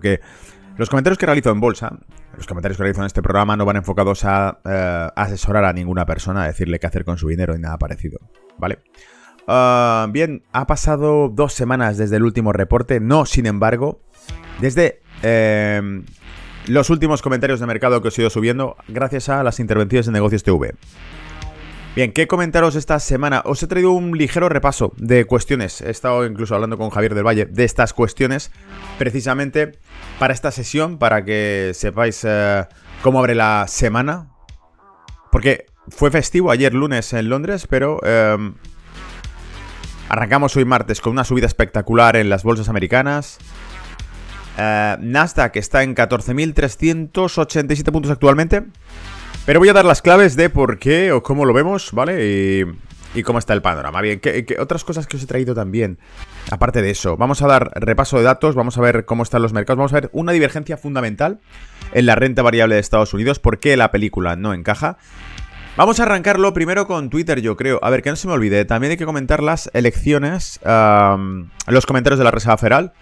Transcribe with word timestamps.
que 0.00 0.20
los 0.76 0.88
comentarios 0.88 1.18
que 1.18 1.26
realizo 1.26 1.50
en 1.50 1.60
bolsa, 1.60 1.98
los 2.36 2.46
comentarios 2.46 2.76
que 2.76 2.82
realizo 2.82 3.02
en 3.02 3.06
este 3.06 3.22
programa 3.22 3.56
no 3.56 3.64
van 3.64 3.76
enfocados 3.76 4.24
a 4.24 4.60
eh, 4.64 5.08
asesorar 5.16 5.64
a 5.64 5.72
ninguna 5.72 6.06
persona, 6.06 6.44
a 6.44 6.46
decirle 6.46 6.78
qué 6.78 6.86
hacer 6.86 7.04
con 7.04 7.18
su 7.18 7.28
dinero 7.28 7.54
ni 7.54 7.60
nada 7.60 7.78
parecido, 7.78 8.18
¿vale? 8.58 8.78
Ah, 9.46 10.06
bien, 10.10 10.44
ha 10.52 10.66
pasado 10.66 11.28
dos 11.28 11.52
semanas 11.52 11.98
desde 11.98 12.16
el 12.16 12.22
último 12.22 12.52
reporte, 12.52 13.00
no, 13.00 13.26
sin 13.26 13.46
embargo, 13.46 14.00
desde 14.60 15.02
em, 15.22 16.04
los 16.68 16.90
últimos 16.90 17.22
comentarios 17.22 17.60
de 17.60 17.66
mercado 17.66 18.00
que 18.00 18.08
os 18.08 18.18
he 18.18 18.22
ido 18.22 18.30
subiendo 18.30 18.76
gracias 18.88 19.28
a 19.28 19.42
las 19.42 19.60
intervenciones 19.60 20.06
de 20.06 20.12
Negocios 20.12 20.42
TV. 20.42 20.74
Bien, 21.94 22.10
¿qué 22.10 22.26
comentaros 22.26 22.74
esta 22.74 22.98
semana? 23.00 23.42
Os 23.44 23.62
he 23.62 23.66
traído 23.66 23.90
un 23.92 24.16
ligero 24.16 24.48
repaso 24.48 24.94
de 24.96 25.26
cuestiones. 25.26 25.82
He 25.82 25.90
estado 25.90 26.24
incluso 26.24 26.54
hablando 26.54 26.78
con 26.78 26.88
Javier 26.88 27.14
del 27.14 27.26
Valle 27.26 27.44
de 27.44 27.64
estas 27.64 27.92
cuestiones, 27.92 28.50
precisamente 28.96 29.72
para 30.18 30.32
esta 30.32 30.50
sesión, 30.52 30.96
para 30.96 31.22
que 31.22 31.72
sepáis 31.74 32.24
eh, 32.24 32.64
cómo 33.02 33.18
abre 33.18 33.34
la 33.34 33.66
semana. 33.68 34.30
Porque 35.30 35.66
fue 35.90 36.10
festivo 36.10 36.50
ayer 36.50 36.72
lunes 36.72 37.12
en 37.12 37.28
Londres, 37.28 37.66
pero 37.68 38.02
em, 38.06 38.54
arrancamos 40.08 40.56
hoy 40.56 40.64
martes 40.64 41.02
con 41.02 41.12
una 41.12 41.24
subida 41.24 41.46
espectacular 41.46 42.16
en 42.16 42.30
las 42.30 42.42
bolsas 42.42 42.70
americanas. 42.70 43.36
Eh, 44.56 44.96
Nasdaq 44.98 45.56
está 45.56 45.82
en 45.82 45.94
14.387 45.94 47.92
puntos 47.92 48.10
actualmente. 48.10 48.62
Pero 49.44 49.58
voy 49.58 49.68
a 49.68 49.72
dar 49.72 49.84
las 49.84 50.02
claves 50.02 50.36
de 50.36 50.50
por 50.50 50.78
qué 50.78 51.10
o 51.10 51.24
cómo 51.24 51.44
lo 51.44 51.52
vemos, 51.52 51.90
¿vale? 51.92 52.64
Y, 53.14 53.22
cómo 53.24 53.40
está 53.40 53.54
el 53.54 53.60
panorama. 53.60 54.00
Bien, 54.00 54.20
¿qué, 54.20 54.56
otras 54.60 54.84
cosas 54.84 55.08
que 55.08 55.16
os 55.16 55.22
he 55.24 55.26
traído 55.26 55.52
también? 55.52 55.98
Aparte 56.50 56.80
de 56.80 56.90
eso, 56.90 57.16
vamos 57.16 57.42
a 57.42 57.48
dar 57.48 57.72
repaso 57.74 58.18
de 58.18 58.22
datos, 58.22 58.54
vamos 58.54 58.78
a 58.78 58.80
ver 58.80 59.04
cómo 59.04 59.24
están 59.24 59.42
los 59.42 59.52
mercados, 59.52 59.78
vamos 59.78 59.92
a 59.92 60.00
ver 60.00 60.10
una 60.12 60.30
divergencia 60.30 60.76
fundamental 60.76 61.40
en 61.92 62.06
la 62.06 62.14
renta 62.14 62.42
variable 62.42 62.76
de 62.76 62.80
Estados 62.80 63.14
Unidos, 63.14 63.40
por 63.40 63.58
qué 63.58 63.76
la 63.76 63.90
película 63.90 64.36
no 64.36 64.54
encaja. 64.54 64.96
Vamos 65.76 65.98
a 65.98 66.04
arrancarlo 66.04 66.54
primero 66.54 66.86
con 66.86 67.10
Twitter, 67.10 67.40
yo 67.40 67.56
creo. 67.56 67.80
A 67.82 67.90
ver, 67.90 68.02
que 68.02 68.10
no 68.10 68.16
se 68.16 68.28
me 68.28 68.34
olvide, 68.34 68.64
también 68.64 68.92
hay 68.92 68.96
que 68.96 69.06
comentar 69.06 69.42
las 69.42 69.70
elecciones, 69.74 70.60
los 70.62 71.86
comentarios 71.86 72.18
de 72.18 72.24
la 72.24 72.30
Reserva 72.30 72.58
Federal 72.58 72.92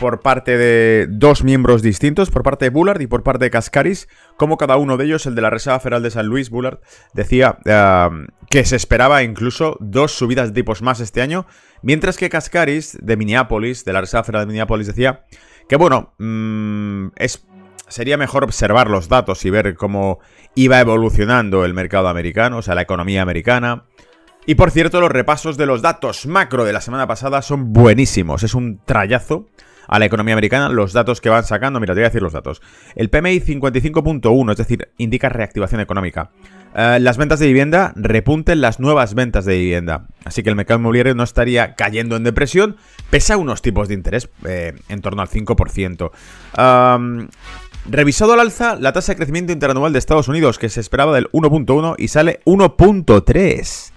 por 0.00 0.20
parte 0.20 0.56
de 0.56 1.06
dos 1.08 1.44
miembros 1.44 1.82
distintos, 1.82 2.30
por 2.30 2.42
parte 2.42 2.66
de 2.66 2.70
Bullard 2.70 3.00
y 3.00 3.06
por 3.06 3.22
parte 3.22 3.44
de 3.44 3.50
Cascaris, 3.50 4.08
como 4.36 4.56
cada 4.56 4.76
uno 4.76 4.96
de 4.96 5.04
ellos, 5.04 5.26
el 5.26 5.34
de 5.34 5.42
la 5.42 5.50
Reserva 5.50 5.80
Federal 5.80 6.02
de 6.02 6.10
San 6.10 6.26
Luis, 6.26 6.50
Bullard, 6.50 6.80
decía 7.12 7.58
eh, 7.64 8.08
que 8.50 8.64
se 8.64 8.76
esperaba 8.76 9.22
incluso 9.22 9.76
dos 9.80 10.12
subidas 10.12 10.48
de 10.48 10.54
tipos 10.54 10.82
más 10.82 11.00
este 11.00 11.22
año, 11.22 11.46
mientras 11.82 12.16
que 12.16 12.28
Cascaris, 12.28 12.98
de 13.00 13.16
Minneapolis, 13.16 13.84
de 13.84 13.92
la 13.92 14.00
Reserva 14.00 14.24
Federal 14.24 14.42
de 14.42 14.52
Minneapolis, 14.52 14.86
decía 14.86 15.24
que, 15.68 15.76
bueno, 15.76 16.14
mm, 16.18 17.08
es, 17.16 17.46
sería 17.88 18.16
mejor 18.16 18.44
observar 18.44 18.90
los 18.90 19.08
datos 19.08 19.44
y 19.44 19.50
ver 19.50 19.74
cómo 19.74 20.20
iba 20.54 20.80
evolucionando 20.80 21.64
el 21.64 21.74
mercado 21.74 22.08
americano, 22.08 22.58
o 22.58 22.62
sea, 22.62 22.74
la 22.74 22.82
economía 22.82 23.22
americana. 23.22 23.84
Y 24.46 24.56
por 24.56 24.70
cierto, 24.70 25.00
los 25.00 25.10
repasos 25.10 25.56
de 25.56 25.66
los 25.66 25.80
datos 25.80 26.26
macro 26.26 26.64
de 26.64 26.72
la 26.74 26.82
semana 26.82 27.06
pasada 27.06 27.40
son 27.40 27.72
buenísimos, 27.72 28.42
es 28.42 28.54
un 28.54 28.80
trayazo 28.84 29.46
a 29.88 29.98
la 29.98 30.06
economía 30.06 30.34
americana, 30.34 30.68
los 30.68 30.92
datos 30.92 31.20
que 31.20 31.28
van 31.28 31.44
sacando, 31.44 31.80
mira, 31.80 31.94
te 31.94 32.00
voy 32.00 32.04
a 32.04 32.08
decir 32.08 32.22
los 32.22 32.32
datos. 32.32 32.62
El 32.94 33.10
PMI 33.10 33.40
55.1, 33.40 34.50
es 34.50 34.56
decir, 34.56 34.88
indica 34.98 35.28
reactivación 35.28 35.80
económica. 35.80 36.30
Eh, 36.74 36.98
las 37.00 37.16
ventas 37.16 37.38
de 37.38 37.46
vivienda 37.46 37.92
repunten 37.94 38.60
las 38.60 38.80
nuevas 38.80 39.14
ventas 39.14 39.44
de 39.44 39.56
vivienda. 39.56 40.06
Así 40.24 40.42
que 40.42 40.50
el 40.50 40.56
mercado 40.56 40.80
inmobiliario 40.80 41.14
no 41.14 41.22
estaría 41.22 41.74
cayendo 41.74 42.16
en 42.16 42.24
depresión, 42.24 42.76
pese 43.10 43.32
a 43.32 43.36
unos 43.36 43.62
tipos 43.62 43.88
de 43.88 43.94
interés 43.94 44.28
eh, 44.44 44.74
en 44.88 45.00
torno 45.00 45.22
al 45.22 45.28
5%. 45.28 46.10
revisado 47.86 48.32
al 48.32 48.40
alza 48.40 48.76
la 48.76 48.92
tasa 48.92 49.12
de 49.12 49.16
crecimiento 49.16 49.52
interanual 49.52 49.92
de 49.92 49.98
Estados 49.98 50.28
Unidos, 50.28 50.58
que 50.58 50.68
se 50.68 50.80
esperaba 50.80 51.14
del 51.14 51.30
1.1 51.30 51.94
y 51.98 52.08
sale 52.08 52.40
1.3. 52.44 53.92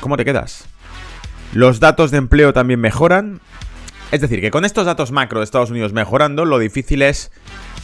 ¿Cómo 0.00 0.16
te 0.16 0.24
quedas? 0.24 0.66
Los 1.52 1.78
datos 1.78 2.10
de 2.10 2.18
empleo 2.18 2.54
también 2.54 2.80
mejoran. 2.80 3.40
Es 4.12 4.20
decir, 4.20 4.42
que 4.42 4.50
con 4.50 4.66
estos 4.66 4.84
datos 4.84 5.10
macro 5.10 5.40
de 5.40 5.44
Estados 5.44 5.70
Unidos 5.70 5.94
mejorando, 5.94 6.44
lo 6.44 6.58
difícil 6.58 7.00
es 7.00 7.32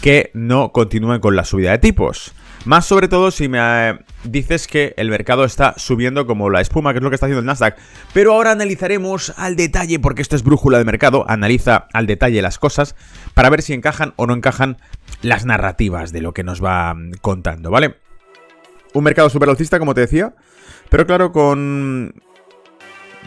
que 0.03 0.31
no 0.35 0.73
continúen 0.73 1.21
con 1.21 1.35
la 1.35 1.45
subida 1.45 1.71
de 1.71 1.79
tipos. 1.79 2.33
Más 2.67 2.85
sobre 2.85 3.09
todo 3.09 3.31
si 3.31 3.49
me 3.49 3.59
eh, 3.61 3.99
dices 4.25 4.67
que 4.67 4.93
el 4.99 5.09
mercado 5.09 5.45
está 5.45 5.73
subiendo 5.79 6.27
como 6.27 6.51
la 6.51 6.61
espuma, 6.61 6.93
que 6.93 6.99
es 6.99 7.03
lo 7.03 7.09
que 7.09 7.15
está 7.15 7.25
haciendo 7.25 7.41
el 7.41 7.47
Nasdaq. 7.47 7.79
Pero 8.13 8.35
ahora 8.35 8.51
analizaremos 8.51 9.33
al 9.39 9.57
detalle, 9.57 9.99
porque 10.01 10.21
esto 10.21 10.37
es 10.37 10.43
brújula 10.43 10.77
de 10.77 10.85
mercado, 10.85 11.25
analiza 11.27 11.89
al 11.95 12.07
detalle 12.07 12.43
las 12.43 12.59
cosas 12.59 12.95
para 13.33 13.49
ver 13.49 13.63
si 13.63 13.73
encajan 13.73 14.13
o 14.17 14.27
no 14.27 14.35
encajan 14.35 14.77
las 15.23 15.47
narrativas 15.47 16.13
de 16.13 16.21
lo 16.21 16.35
que 16.35 16.45
nos 16.45 16.63
va 16.63 16.93
mm, 16.93 17.13
contando, 17.23 17.71
¿vale? 17.71 17.95
Un 18.93 19.03
mercado 19.03 19.31
super 19.31 19.49
alcista, 19.49 19.79
como 19.79 19.95
te 19.95 20.03
decía, 20.03 20.35
pero 20.91 21.07
claro, 21.07 21.33
con 21.33 22.13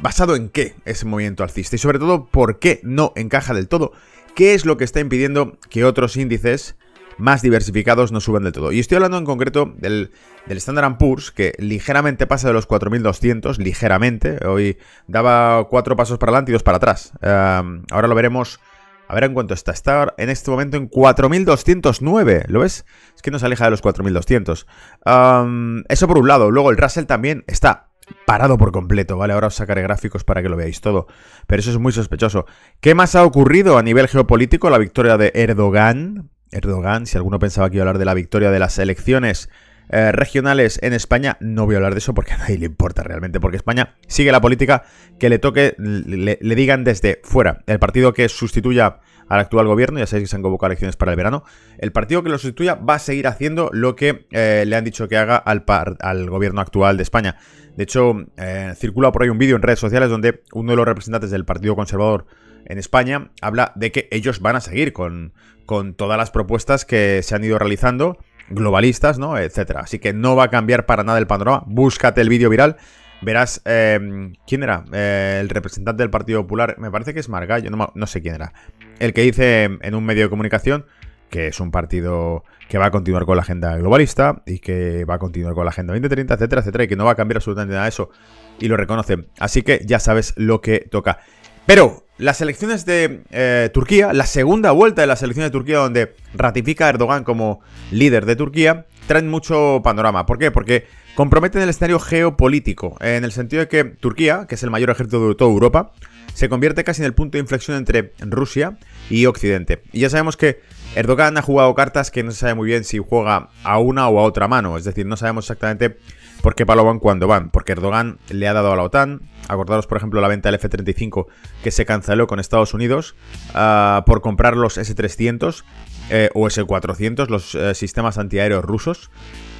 ¿Basado 0.01 0.35
en 0.35 0.49
qué 0.49 0.75
ese 0.85 1.05
movimiento 1.05 1.43
alcista? 1.43 1.75
Y 1.75 1.79
sobre 1.79 1.99
todo, 1.99 2.25
¿por 2.25 2.57
qué 2.57 2.79
no 2.83 3.13
encaja 3.15 3.53
del 3.53 3.67
todo? 3.67 3.91
¿Qué 4.33 4.55
es 4.55 4.65
lo 4.65 4.75
que 4.75 4.83
está 4.83 4.99
impidiendo 4.99 5.59
que 5.69 5.85
otros 5.85 6.17
índices 6.17 6.75
más 7.19 7.43
diversificados 7.43 8.11
no 8.11 8.19
suban 8.19 8.43
del 8.43 8.51
todo? 8.51 8.71
Y 8.71 8.79
estoy 8.79 8.95
hablando 8.95 9.19
en 9.19 9.25
concreto 9.25 9.75
del, 9.77 10.09
del 10.47 10.57
Standard 10.57 10.97
Poor's, 10.97 11.29
que 11.29 11.53
ligeramente 11.59 12.25
pasa 12.25 12.47
de 12.47 12.55
los 12.55 12.67
4.200, 12.67 13.59
ligeramente. 13.59 14.43
Hoy 14.43 14.79
daba 15.05 15.67
cuatro 15.69 15.95
pasos 15.95 16.17
para 16.17 16.31
adelante 16.31 16.51
y 16.51 16.53
dos 16.53 16.63
para 16.63 16.77
atrás. 16.77 17.13
ahora 17.21 18.07
lo 18.07 18.15
veremos... 18.15 18.59
A 19.07 19.13
ver 19.13 19.25
en 19.25 19.33
cuánto 19.33 19.53
está. 19.53 19.73
Está 19.73 20.13
en 20.17 20.29
este 20.29 20.49
momento 20.49 20.77
en 20.77 20.89
4.209. 20.89 22.45
¿Lo 22.47 22.61
ves? 22.61 22.85
Es 23.13 23.21
que 23.21 23.29
no 23.29 23.39
se 23.39 23.45
aleja 23.45 23.65
de 23.65 23.71
los 23.71 23.83
4.200. 23.83 25.83
eso 25.89 26.07
por 26.07 26.17
un 26.17 26.29
lado. 26.29 26.49
Luego 26.49 26.71
el 26.71 26.77
Russell 26.77 27.03
también 27.03 27.43
está 27.47 27.90
parado 28.25 28.57
por 28.57 28.71
completo, 28.71 29.17
¿vale? 29.17 29.33
Ahora 29.33 29.47
os 29.47 29.55
sacaré 29.55 29.81
gráficos 29.81 30.23
para 30.23 30.41
que 30.41 30.49
lo 30.49 30.57
veáis 30.57 30.81
todo. 30.81 31.07
Pero 31.47 31.59
eso 31.59 31.71
es 31.71 31.77
muy 31.77 31.91
sospechoso. 31.91 32.45
¿Qué 32.79 32.95
más 32.95 33.15
ha 33.15 33.23
ocurrido 33.23 33.77
a 33.77 33.83
nivel 33.83 34.07
geopolítico? 34.07 34.69
La 34.69 34.77
victoria 34.77 35.17
de 35.17 35.31
Erdogan. 35.35 36.29
Erdogan, 36.51 37.05
si 37.05 37.17
alguno 37.17 37.39
pensaba 37.39 37.69
que 37.69 37.77
iba 37.77 37.85
a 37.85 37.87
hablar 37.87 37.99
de 37.99 38.05
la 38.05 38.13
victoria 38.13 38.51
de 38.51 38.59
las 38.59 38.77
elecciones 38.77 39.49
eh, 39.93 40.13
regionales 40.13 40.79
en 40.81 40.93
España, 40.93 41.35
no 41.41 41.65
voy 41.65 41.75
a 41.75 41.79
hablar 41.79 41.93
de 41.93 41.97
eso 41.97 42.13
porque 42.13 42.31
a 42.31 42.37
nadie 42.37 42.57
le 42.57 42.65
importa 42.65 43.03
realmente, 43.03 43.41
porque 43.41 43.57
España 43.57 43.95
sigue 44.07 44.31
la 44.31 44.39
política 44.39 44.83
que 45.19 45.27
le 45.27 45.37
toque, 45.37 45.75
le, 45.77 46.55
digan 46.55 46.85
desde 46.85 47.19
fuera. 47.25 47.61
El 47.67 47.77
partido 47.77 48.13
que 48.13 48.29
sustituya 48.29 48.99
al 49.27 49.39
actual 49.41 49.67
gobierno, 49.67 49.99
ya 49.99 50.07
sabéis 50.07 50.27
que 50.27 50.31
se 50.31 50.35
han 50.37 50.43
convocado 50.43 50.67
elecciones 50.67 50.95
para 50.95 51.11
el 51.11 51.17
verano, 51.17 51.43
el 51.77 51.91
partido 51.91 52.23
que 52.23 52.29
lo 52.29 52.37
sustituya 52.37 52.75
va 52.75 52.95
a 52.95 52.99
seguir 52.99 53.27
haciendo 53.27 53.69
lo 53.73 53.97
que 53.97 54.27
eh, 54.31 54.63
le 54.65 54.77
han 54.77 54.85
dicho 54.85 55.09
que 55.09 55.17
haga 55.17 55.35
al, 55.35 55.65
al 55.99 56.29
gobierno 56.29 56.61
actual 56.61 56.95
de 56.95 57.03
España. 57.03 57.35
De 57.75 57.83
hecho, 57.83 58.13
eh, 58.37 58.73
circula 58.75 59.11
por 59.11 59.23
ahí 59.23 59.29
un 59.29 59.37
vídeo 59.37 59.55
en 59.55 59.61
redes 59.61 59.79
sociales 59.79 60.09
donde 60.09 60.43
uno 60.53 60.71
de 60.71 60.75
los 60.75 60.85
representantes 60.85 61.31
del 61.31 61.45
Partido 61.45 61.75
Conservador 61.75 62.25
en 62.65 62.77
España 62.77 63.31
habla 63.41 63.71
de 63.75 63.91
que 63.91 64.07
ellos 64.11 64.39
van 64.39 64.55
a 64.55 64.61
seguir 64.61 64.93
con, 64.93 65.33
con 65.65 65.93
todas 65.93 66.17
las 66.17 66.31
propuestas 66.31 66.85
que 66.85 67.21
se 67.23 67.35
han 67.35 67.43
ido 67.43 67.57
realizando, 67.57 68.17
globalistas, 68.49 69.19
¿no? 69.19 69.37
Etcétera. 69.37 69.81
Así 69.81 69.99
que 69.99 70.13
no 70.13 70.35
va 70.35 70.45
a 70.45 70.49
cambiar 70.49 70.85
para 70.85 71.03
nada 71.03 71.17
el 71.17 71.27
panorama. 71.27 71.63
Búscate 71.65 72.21
el 72.21 72.29
vídeo 72.29 72.49
viral. 72.49 72.77
Verás, 73.21 73.61
em, 73.65 74.33
¿quién 74.47 74.63
era? 74.63 74.83
Eh, 74.91 75.37
el 75.41 75.49
representante 75.49 76.01
del 76.01 76.09
Partido 76.09 76.41
Popular, 76.41 76.75
me 76.79 76.89
parece 76.89 77.13
que 77.13 77.19
es 77.19 77.29
Margallo, 77.29 77.69
no, 77.69 77.91
no 77.93 78.07
sé 78.07 78.21
quién 78.21 78.35
era. 78.35 78.51
El 78.99 79.13
que 79.13 79.21
dice 79.21 79.69
en 79.79 79.95
un 79.95 80.03
medio 80.03 80.23
de 80.23 80.29
comunicación 80.29 80.85
que 81.31 81.47
es 81.47 81.59
un 81.59 81.71
partido 81.71 82.43
que 82.69 82.77
va 82.77 82.85
a 82.85 82.91
continuar 82.91 83.25
con 83.25 83.37
la 83.37 83.41
agenda 83.41 83.75
globalista 83.77 84.43
y 84.45 84.59
que 84.59 85.05
va 85.05 85.15
a 85.15 85.19
continuar 85.19 85.55
con 85.55 85.65
la 85.65 85.71
agenda 85.71 85.93
2030, 85.93 86.35
etcétera, 86.35 86.61
etcétera, 86.61 86.83
y 86.83 86.87
que 86.87 86.95
no 86.95 87.05
va 87.05 87.11
a 87.11 87.15
cambiar 87.15 87.37
absolutamente 87.37 87.73
nada 87.73 87.85
de 87.85 87.89
eso. 87.89 88.11
Y 88.59 88.67
lo 88.67 88.77
reconocen. 88.77 89.27
Así 89.39 89.63
que 89.63 89.81
ya 89.85 89.99
sabes 89.99 90.33
lo 90.35 90.61
que 90.61 90.87
toca. 90.91 91.19
Pero 91.65 92.05
las 92.17 92.41
elecciones 92.41 92.85
de 92.85 93.23
eh, 93.31 93.69
Turquía, 93.73 94.13
la 94.13 94.25
segunda 94.25 94.71
vuelta 94.71 95.01
de 95.01 95.07
las 95.07 95.23
elecciones 95.23 95.51
de 95.51 95.57
Turquía 95.57 95.77
donde 95.77 96.15
ratifica 96.33 96.85
a 96.85 96.89
Erdogan 96.89 97.23
como 97.23 97.61
líder 97.91 98.25
de 98.25 98.35
Turquía, 98.35 98.85
traen 99.07 99.29
mucho 99.29 99.81
panorama. 99.83 100.25
¿Por 100.25 100.37
qué? 100.37 100.51
Porque 100.51 100.85
comprometen 101.15 101.61
el 101.61 101.69
escenario 101.69 101.99
geopolítico, 101.99 102.97
en 102.99 103.23
el 103.23 103.31
sentido 103.31 103.61
de 103.61 103.67
que 103.67 103.85
Turquía, 103.85 104.45
que 104.47 104.55
es 104.55 104.63
el 104.63 104.69
mayor 104.69 104.89
ejército 104.89 105.27
de 105.29 105.35
toda 105.35 105.51
Europa, 105.51 105.93
se 106.33 106.49
convierte 106.49 106.83
casi 106.83 107.01
en 107.01 107.05
el 107.05 107.13
punto 107.13 107.37
de 107.37 107.41
inflexión 107.41 107.77
entre 107.77 108.13
Rusia 108.19 108.77
y 109.09 109.25
Occidente. 109.25 109.83
Y 109.91 110.01
ya 110.01 110.09
sabemos 110.09 110.37
que 110.37 110.61
Erdogan 110.93 111.37
ha 111.37 111.41
jugado 111.41 111.73
cartas 111.73 112.11
que 112.11 112.21
no 112.21 112.31
se 112.31 112.39
sabe 112.39 112.53
muy 112.53 112.67
bien 112.67 112.83
si 112.83 112.97
juega 112.97 113.49
a 113.63 113.79
una 113.79 114.09
o 114.09 114.19
a 114.19 114.23
otra 114.23 114.49
mano, 114.49 114.77
es 114.77 114.83
decir, 114.83 115.05
no 115.05 115.15
sabemos 115.15 115.45
exactamente 115.45 115.97
por 116.41 116.53
qué 116.53 116.65
palo 116.65 116.83
van 116.83 116.99
cuando 116.99 117.27
van, 117.27 117.49
porque 117.49 117.71
Erdogan 117.71 118.17
le 118.29 118.47
ha 118.47 118.53
dado 118.53 118.73
a 118.73 118.75
la 118.75 118.83
OTAN, 118.83 119.21
acordaros 119.47 119.87
por 119.87 119.97
ejemplo 119.97 120.19
la 120.19 120.27
venta 120.27 120.49
del 120.49 120.55
F-35 120.55 121.27
que 121.63 121.71
se 121.71 121.85
canceló 121.85 122.27
con 122.27 122.39
Estados 122.39 122.73
Unidos 122.73 123.15
ah, 123.53 124.03
por 124.05 124.21
comprar 124.21 124.57
los 124.57 124.77
S-300 124.77 125.63
eh, 126.09 126.29
o 126.33 126.47
S-400, 126.47 127.29
los 127.29 127.55
eh, 127.55 127.73
sistemas 127.73 128.17
antiaéreos 128.17 128.65
rusos. 128.65 129.11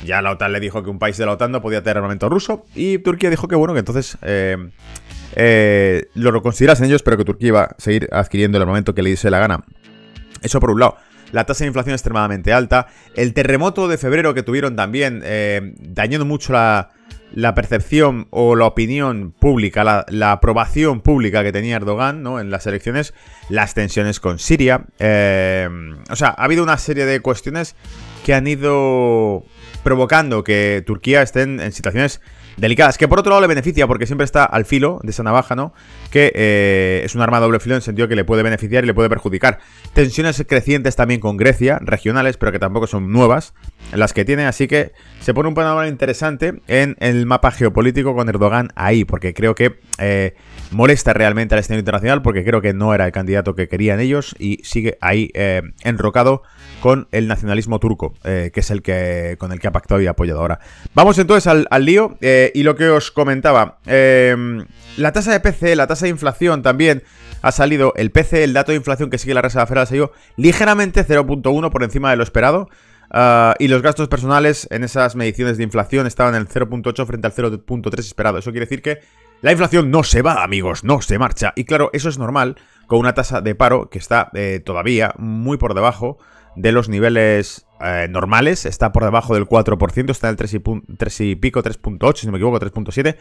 Ya 0.03 0.21
la 0.21 0.31
OTAN 0.31 0.51
le 0.51 0.59
dijo 0.59 0.83
que 0.83 0.89
un 0.89 0.99
país 0.99 1.15
de 1.15 1.25
la 1.25 1.33
OTAN 1.33 1.51
no 1.51 1.61
podía 1.61 1.81
tener 1.81 1.97
armamento 1.97 2.27
ruso 2.27 2.65
y 2.75 2.97
Turquía 2.97 3.29
dijo 3.29 3.47
que 3.47 3.55
bueno, 3.55 3.73
que 3.73 3.79
entonces... 3.79 4.17
Eh, 5.33 6.09
lo 6.13 6.41
considerasen 6.41 6.87
ellos, 6.87 7.03
pero 7.03 7.15
que 7.15 7.23
Turquía 7.23 7.47
iba 7.47 7.63
a 7.63 7.75
seguir 7.77 8.09
adquiriendo 8.11 8.57
el 8.57 8.63
armamento 8.63 8.93
que 8.93 9.01
le 9.01 9.11
diese 9.11 9.31
la 9.31 9.39
gana 9.39 9.63
Eso 10.41 10.59
por 10.59 10.71
un 10.71 10.81
lado. 10.81 10.97
La 11.31 11.45
tasa 11.45 11.63
de 11.63 11.67
inflación 11.67 11.93
extremadamente 11.93 12.53
alta. 12.53 12.87
El 13.15 13.33
terremoto 13.33 13.87
de 13.87 13.97
febrero 13.97 14.33
que 14.33 14.43
tuvieron 14.43 14.75
también, 14.75 15.21
eh, 15.23 15.73
dañando 15.79 16.25
mucho 16.25 16.53
la, 16.53 16.89
percepción 17.55 18.27
o 18.29 18.55
la 18.55 18.65
opinión 18.65 19.31
pública, 19.31 20.05
la, 20.07 20.31
aprobación 20.31 21.01
pública 21.01 21.43
que 21.43 21.51
tenía 21.51 21.77
Erdogan 21.77 22.23
¿no? 22.23 22.39
en 22.39 22.51
las 22.51 22.67
elecciones, 22.67 23.13
las 23.49 23.73
tensiones 23.73 24.19
con 24.19 24.39
Siria. 24.39 24.85
Eh, 24.99 25.69
o 26.09 26.15
sea, 26.15 26.29
ha 26.29 26.43
habido 26.43 26.63
una 26.63 26.77
serie 26.77 27.05
de 27.05 27.19
cuestiones 27.19 27.75
que 28.25 28.33
han 28.33 28.47
ido 28.47 29.45
provocando 29.83 30.43
que 30.43 30.83
Turquía 30.85 31.21
esté 31.21 31.41
en 31.43 31.71
situaciones 31.71 32.21
delicadas, 32.57 32.97
que 32.97 33.07
por 33.07 33.19
otro 33.19 33.31
lado 33.31 33.41
le 33.41 33.47
beneficia 33.47 33.87
porque 33.87 34.05
siempre 34.05 34.25
está 34.25 34.43
al 34.43 34.65
filo 34.65 34.99
de 35.03 35.11
esa 35.11 35.23
navaja, 35.23 35.55
¿no? 35.55 35.73
Que 36.11 36.31
eh, 36.35 37.01
es 37.03 37.15
un 37.15 37.21
arma 37.21 37.39
doble 37.39 37.59
filo 37.59 37.75
en 37.75 37.77
el 37.77 37.81
sentido 37.81 38.07
que 38.07 38.15
le 38.15 38.23
puede 38.23 38.43
beneficiar 38.43 38.83
y 38.83 38.87
le 38.87 38.93
puede 38.93 39.09
perjudicar. 39.09 39.59
Tensiones 39.93 40.43
crecientes 40.47 40.95
también 40.95 41.19
con 41.19 41.37
Grecia, 41.37 41.79
regionales, 41.81 42.37
pero 42.37 42.51
que 42.51 42.59
tampoco 42.59 42.87
son 42.87 43.11
nuevas, 43.11 43.53
las 43.93 44.13
que 44.13 44.25
tiene, 44.25 44.45
así 44.45 44.67
que 44.67 44.91
se 45.19 45.33
pone 45.33 45.49
un 45.49 45.55
panorama 45.55 45.87
interesante 45.87 46.61
en 46.67 46.95
el 46.99 47.25
mapa 47.25 47.51
geopolítico 47.51 48.15
con 48.15 48.29
Erdogan 48.29 48.69
ahí, 48.75 49.05
porque 49.05 49.33
creo 49.33 49.55
que 49.55 49.79
eh, 49.97 50.35
molesta 50.71 51.13
realmente 51.13 51.55
al 51.55 51.59
escenario 51.59 51.81
internacional, 51.81 52.21
porque 52.21 52.43
creo 52.43 52.61
que 52.61 52.73
no 52.73 52.93
era 52.93 53.05
el 53.05 53.11
candidato 53.11 53.55
que 53.55 53.67
querían 53.67 53.99
ellos 53.99 54.35
y 54.39 54.59
sigue 54.63 54.97
ahí 55.01 55.29
eh, 55.33 55.61
enrocado 55.83 56.43
con 56.81 57.07
el 57.11 57.27
nacionalismo 57.27 57.79
turco, 57.79 58.13
que 58.23 58.51
es 58.53 58.71
el 58.71 58.81
que 58.81 59.35
con 59.37 59.51
el 59.51 59.59
que 59.59 59.67
ha 59.67 59.71
pactado 59.71 60.01
y 60.01 60.07
apoyado 60.07 60.41
ahora. 60.41 60.59
Vamos 60.93 61.17
entonces 61.17 61.47
al, 61.47 61.67
al 61.69 61.85
lío. 61.85 62.17
Eh, 62.21 62.51
y 62.53 62.63
lo 62.63 62.75
que 62.75 62.89
os 62.89 63.11
comentaba, 63.11 63.79
em, 63.85 64.65
la 64.97 65.11
tasa 65.11 65.31
de 65.31 65.39
PC, 65.39 65.75
la 65.75 65.87
tasa 65.87 66.05
de 66.05 66.11
inflación 66.11 66.61
también 66.61 67.03
ha 67.41 67.51
salido, 67.51 67.93
el 67.95 68.11
PC, 68.11 68.43
el 68.43 68.53
dato 68.53 68.71
de 68.71 68.77
inflación 68.77 69.09
que 69.09 69.17
sigue 69.17 69.33
la 69.33 69.41
Reserva 69.41 69.65
Federal 69.65 69.83
ha 69.83 69.87
salido 69.87 70.11
ligeramente 70.37 71.05
0.1 71.05 71.69
por 71.71 71.83
encima 71.83 72.11
de 72.11 72.17
lo 72.17 72.23
esperado. 72.23 72.69
Ah, 73.13 73.55
y 73.59 73.67
los 73.67 73.81
gastos 73.81 74.07
personales 74.07 74.67
en 74.71 74.83
esas 74.83 75.15
mediciones 75.15 75.57
de 75.57 75.63
inflación 75.63 76.07
estaban 76.07 76.35
en 76.35 76.41
el 76.41 76.47
0.8 76.47 77.05
frente 77.05 77.27
al 77.27 77.33
0.3 77.33 77.99
esperado. 77.99 78.37
Eso 78.37 78.51
quiere 78.51 78.65
decir 78.65 78.81
que 78.81 78.99
la 79.41 79.51
inflación 79.51 79.91
no 79.91 80.03
se 80.03 80.21
va, 80.21 80.43
amigos, 80.43 80.83
no 80.83 81.01
se 81.01 81.17
marcha. 81.17 81.51
Y 81.55 81.65
claro, 81.65 81.89
eso 81.93 82.07
es 82.09 82.17
normal 82.17 82.55
con 82.87 82.99
una 82.99 83.13
tasa 83.13 83.41
de 83.41 83.55
paro 83.55 83.89
que 83.89 83.97
está 83.97 84.29
eh, 84.33 84.61
todavía 84.63 85.13
muy 85.17 85.57
por 85.57 85.73
debajo 85.73 86.19
de 86.55 86.71
los 86.71 86.89
niveles 86.89 87.65
eh, 87.79 88.07
normales, 88.09 88.65
está 88.65 88.91
por 88.91 89.03
debajo 89.03 89.33
del 89.33 89.45
4%, 89.45 90.11
está 90.11 90.27
en 90.27 90.31
el 90.31 90.37
3 90.97 91.21
y, 91.21 91.35
pico, 91.35 91.63
3.8, 91.63 92.17
si 92.17 92.25
no 92.25 92.31
me 92.31 92.37
equivoco, 92.37 92.59
3.7. 92.59 93.15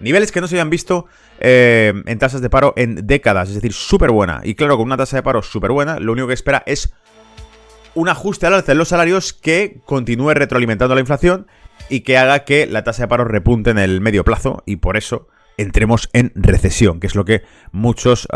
Niveles 0.00 0.32
que 0.32 0.40
no 0.40 0.46
se 0.46 0.54
habían 0.54 0.70
visto 0.70 1.06
eh, 1.40 1.92
en 2.06 2.18
tasas 2.18 2.40
de 2.40 2.50
paro 2.50 2.72
en 2.76 3.06
décadas, 3.06 3.48
es 3.48 3.56
decir, 3.56 3.72
súper 3.72 4.10
buena. 4.10 4.40
Y 4.44 4.54
claro, 4.54 4.76
con 4.76 4.86
una 4.86 4.96
tasa 4.96 5.16
de 5.16 5.22
paro 5.22 5.42
súper 5.42 5.72
buena, 5.72 5.98
lo 5.98 6.12
único 6.12 6.28
que 6.28 6.34
espera 6.34 6.62
es 6.66 6.92
un 7.94 8.08
ajuste 8.08 8.46
al 8.46 8.54
alza 8.54 8.72
en 8.72 8.78
los 8.78 8.88
salarios 8.88 9.32
que 9.32 9.80
continúe 9.84 10.34
retroalimentando 10.34 10.94
la 10.94 11.00
inflación 11.00 11.46
y 11.88 12.00
que 12.00 12.16
haga 12.16 12.44
que 12.44 12.66
la 12.66 12.84
tasa 12.84 13.02
de 13.02 13.08
paro 13.08 13.24
repunte 13.24 13.70
en 13.70 13.78
el 13.78 14.00
medio 14.00 14.24
plazo 14.24 14.62
y 14.66 14.76
por 14.76 14.96
eso 14.96 15.28
entremos 15.58 16.08
en 16.14 16.32
recesión, 16.34 17.00
que 17.00 17.08
es 17.08 17.14
lo 17.14 17.24
que 17.26 17.42
muchos 17.72 18.26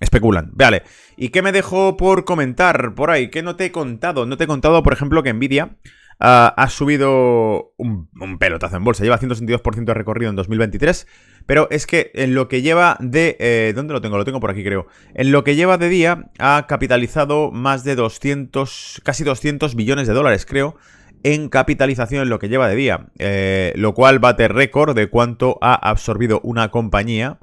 especulan. 0.00 0.50
Vale, 0.52 0.82
¿y 1.16 1.30
qué 1.30 1.40
me 1.40 1.52
dejo 1.52 1.96
por 1.96 2.24
comentar 2.24 2.94
por 2.94 3.10
ahí? 3.10 3.30
¿Qué 3.30 3.42
no 3.42 3.56
te 3.56 3.66
he 3.66 3.72
contado? 3.72 4.26
No 4.26 4.36
te 4.36 4.44
he 4.44 4.46
contado, 4.46 4.82
por 4.82 4.92
ejemplo, 4.92 5.22
que 5.22 5.32
Nvidia 5.32 5.76
ah, 6.20 6.52
ha 6.56 6.68
subido 6.68 7.72
un, 7.78 8.08
pelotazo 8.38 8.76
en 8.76 8.84
bolsa. 8.84 9.04
Lleva 9.04 9.18
162% 9.18 9.84
de 9.84 9.94
recorrido 9.94 10.30
en 10.30 10.36
2023. 10.36 11.06
Pero 11.44 11.66
es 11.70 11.86
que 11.86 12.12
en 12.14 12.34
lo 12.34 12.46
que 12.46 12.62
lleva 12.62 12.96
de... 13.00 13.36
Eh, 13.40 13.72
¿Dónde 13.74 13.94
lo 13.94 14.00
tengo? 14.00 14.16
Lo 14.16 14.24
tengo 14.24 14.38
por 14.38 14.50
aquí, 14.50 14.62
creo. 14.62 14.86
En 15.14 15.32
lo 15.32 15.42
que 15.42 15.56
lleva 15.56 15.76
de 15.76 15.88
día 15.88 16.30
ha 16.38 16.66
capitalizado 16.68 17.50
más 17.50 17.82
de 17.82 17.96
200... 17.96 19.00
Casi 19.04 19.24
200 19.24 19.74
billones 19.74 20.06
de 20.06 20.14
dólares, 20.14 20.46
creo 20.46 20.76
en 21.24 21.48
capitalización 21.48 22.22
en 22.22 22.28
lo 22.28 22.38
que 22.38 22.48
lleva 22.48 22.68
de 22.68 22.76
día, 22.76 23.06
eh, 23.18 23.72
lo 23.76 23.94
cual 23.94 24.18
bate 24.18 24.48
récord 24.48 24.94
de 24.94 25.08
cuánto 25.08 25.58
ha 25.60 25.74
absorbido 25.74 26.40
una 26.42 26.70
compañía 26.70 27.38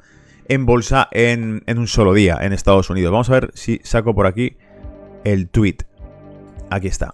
en 0.48 0.66
bolsa 0.66 1.08
en, 1.12 1.64
un 1.68 1.88
solo 1.88 2.14
día 2.14 2.38
en 2.42 2.54
Estados 2.54 2.90
Unidos. 2.90 3.12
Vamos 3.12 3.30
a 3.30 3.34
ver 3.34 3.52
si 3.54 3.80
saco 3.84 4.14
por 4.14 4.26
aquí 4.28 4.58
el 5.24 5.48
tweet. 5.50 5.78
Aquí 6.70 6.88
está. 6.88 7.14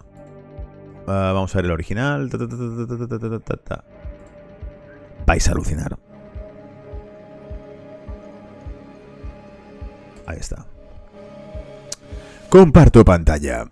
vamos 1.05 1.53
a 1.53 1.57
ver 1.57 1.65
el 1.65 1.71
original. 1.71 2.29
Vais 5.25 5.47
a 5.47 5.51
alucinar. 5.51 5.97
Ahí 10.25 10.37
está. 10.39 10.65
Comparto 12.49 13.03
pantalla. 13.03 13.67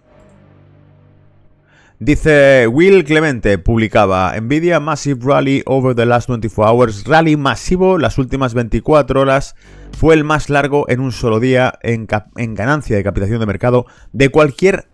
Dice 1.99 2.67
Will 2.67 3.03
Clemente, 3.05 3.59
publicaba 3.59 4.33
Nvidia 4.39 4.79
Massive 4.79 5.19
Rally 5.23 5.61
over 5.65 5.95
the 5.95 6.05
last 6.05 6.27
24 6.27 6.67
hours. 6.67 7.03
Rally 7.05 7.37
masivo 7.37 7.99
las 7.99 8.17
últimas 8.17 8.55
24 8.55 9.21
horas. 9.21 9.55
Fue 9.97 10.15
el 10.15 10.23
más 10.23 10.49
largo 10.49 10.89
en 10.89 10.99
un 10.99 11.11
solo 11.11 11.39
día 11.39 11.77
en, 11.83 12.07
ganancia 12.07 12.95
de 12.95 13.03
capitalización 13.03 13.39
de 13.39 13.45
mercado 13.45 13.85
de 14.11 14.29
cualquier 14.29 14.87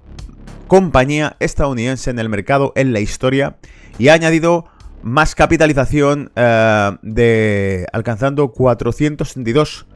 compañía 0.68 1.38
estadounidense 1.40 2.10
en 2.10 2.20
el 2.20 2.28
mercado 2.28 2.74
en 2.76 2.92
la 2.92 3.00
historia. 3.00 3.56
Y 3.98 4.10
ha 4.10 4.14
añadido 4.14 4.66
más 5.02 5.36
capitalización 5.36 6.32
eh, 6.36 6.98
de 7.02 7.88
alcanzando 7.94 8.52
462 8.52 9.88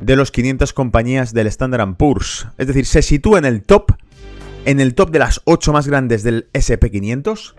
de 0.00 0.16
los 0.16 0.32
500 0.32 0.72
compañías 0.72 1.32
del 1.32 1.46
Standard 1.46 1.94
Poor's. 1.94 2.48
Es 2.58 2.66
decir, 2.66 2.86
se 2.86 3.02
sitúa 3.02 3.38
en 3.38 3.44
el 3.44 3.62
top 3.62 3.92
en 4.64 4.80
el 4.80 4.94
top 4.94 5.10
de 5.10 5.18
las 5.18 5.40
8 5.44 5.72
más 5.72 5.86
grandes 5.86 6.22
del 6.22 6.48
SP500. 6.52 7.54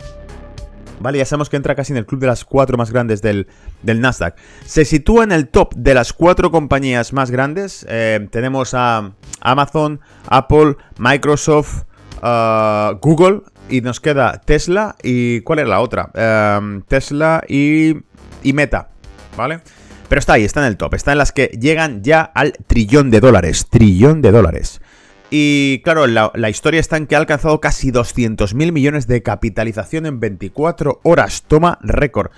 Vale, 1.00 1.18
ya 1.18 1.24
sabemos 1.24 1.50
que 1.50 1.56
entra 1.56 1.74
casi 1.74 1.92
en 1.92 1.96
el 1.96 2.06
club 2.06 2.20
de 2.20 2.28
las 2.28 2.44
4 2.44 2.76
más 2.76 2.92
grandes 2.92 3.22
del, 3.22 3.48
Nasdaq. 3.82 4.36
Se 4.64 4.84
sitúa 4.84 5.24
en 5.24 5.32
el 5.32 5.48
top 5.48 5.74
de 5.74 5.94
las 5.94 6.12
4 6.12 6.52
compañías 6.52 7.12
más 7.12 7.30
grandes. 7.30 7.84
Eh, 7.88 8.28
tenemos 8.30 8.72
a 8.74 9.12
Amazon, 9.40 10.00
Apple, 10.28 10.76
Microsoft, 10.98 11.82
uh, 12.22 12.96
Google. 13.00 13.40
Y 13.68 13.80
nos 13.80 14.00
queda 14.00 14.40
Tesla 14.44 14.96
y... 15.02 15.40
¿Cuál 15.40 15.60
era 15.60 15.68
la 15.68 15.80
otra? 15.80 16.10
Um, 16.58 16.82
Tesla 16.82 17.42
y, 17.48 17.96
y 18.42 18.52
Meta. 18.52 18.90
¿Vale? 19.36 19.60
Pero 20.08 20.18
está 20.18 20.34
ahí, 20.34 20.44
está 20.44 20.60
en 20.60 20.66
el 20.66 20.76
top. 20.76 20.92
Está 20.92 21.12
en 21.12 21.18
las 21.18 21.32
que 21.32 21.46
llegan 21.58 22.02
ya 22.02 22.20
al 22.20 22.52
trillón 22.66 23.10
de 23.10 23.20
dólares. 23.20 23.66
Trillón 23.70 24.20
de 24.20 24.30
dólares. 24.30 24.81
Y 25.34 25.80
claro, 25.82 26.06
la, 26.06 26.50
historia 26.50 26.78
está 26.78 26.98
en 26.98 27.06
que 27.06 27.16
ha 27.16 27.18
alcanzado 27.18 27.58
casi 27.58 27.90
200.000 27.90 28.70
millones 28.70 29.06
de 29.06 29.22
capitalización 29.22 30.04
en 30.04 30.20
24 30.20 31.00
horas. 31.04 31.44
Toma 31.48 31.78
récord. 31.80 32.30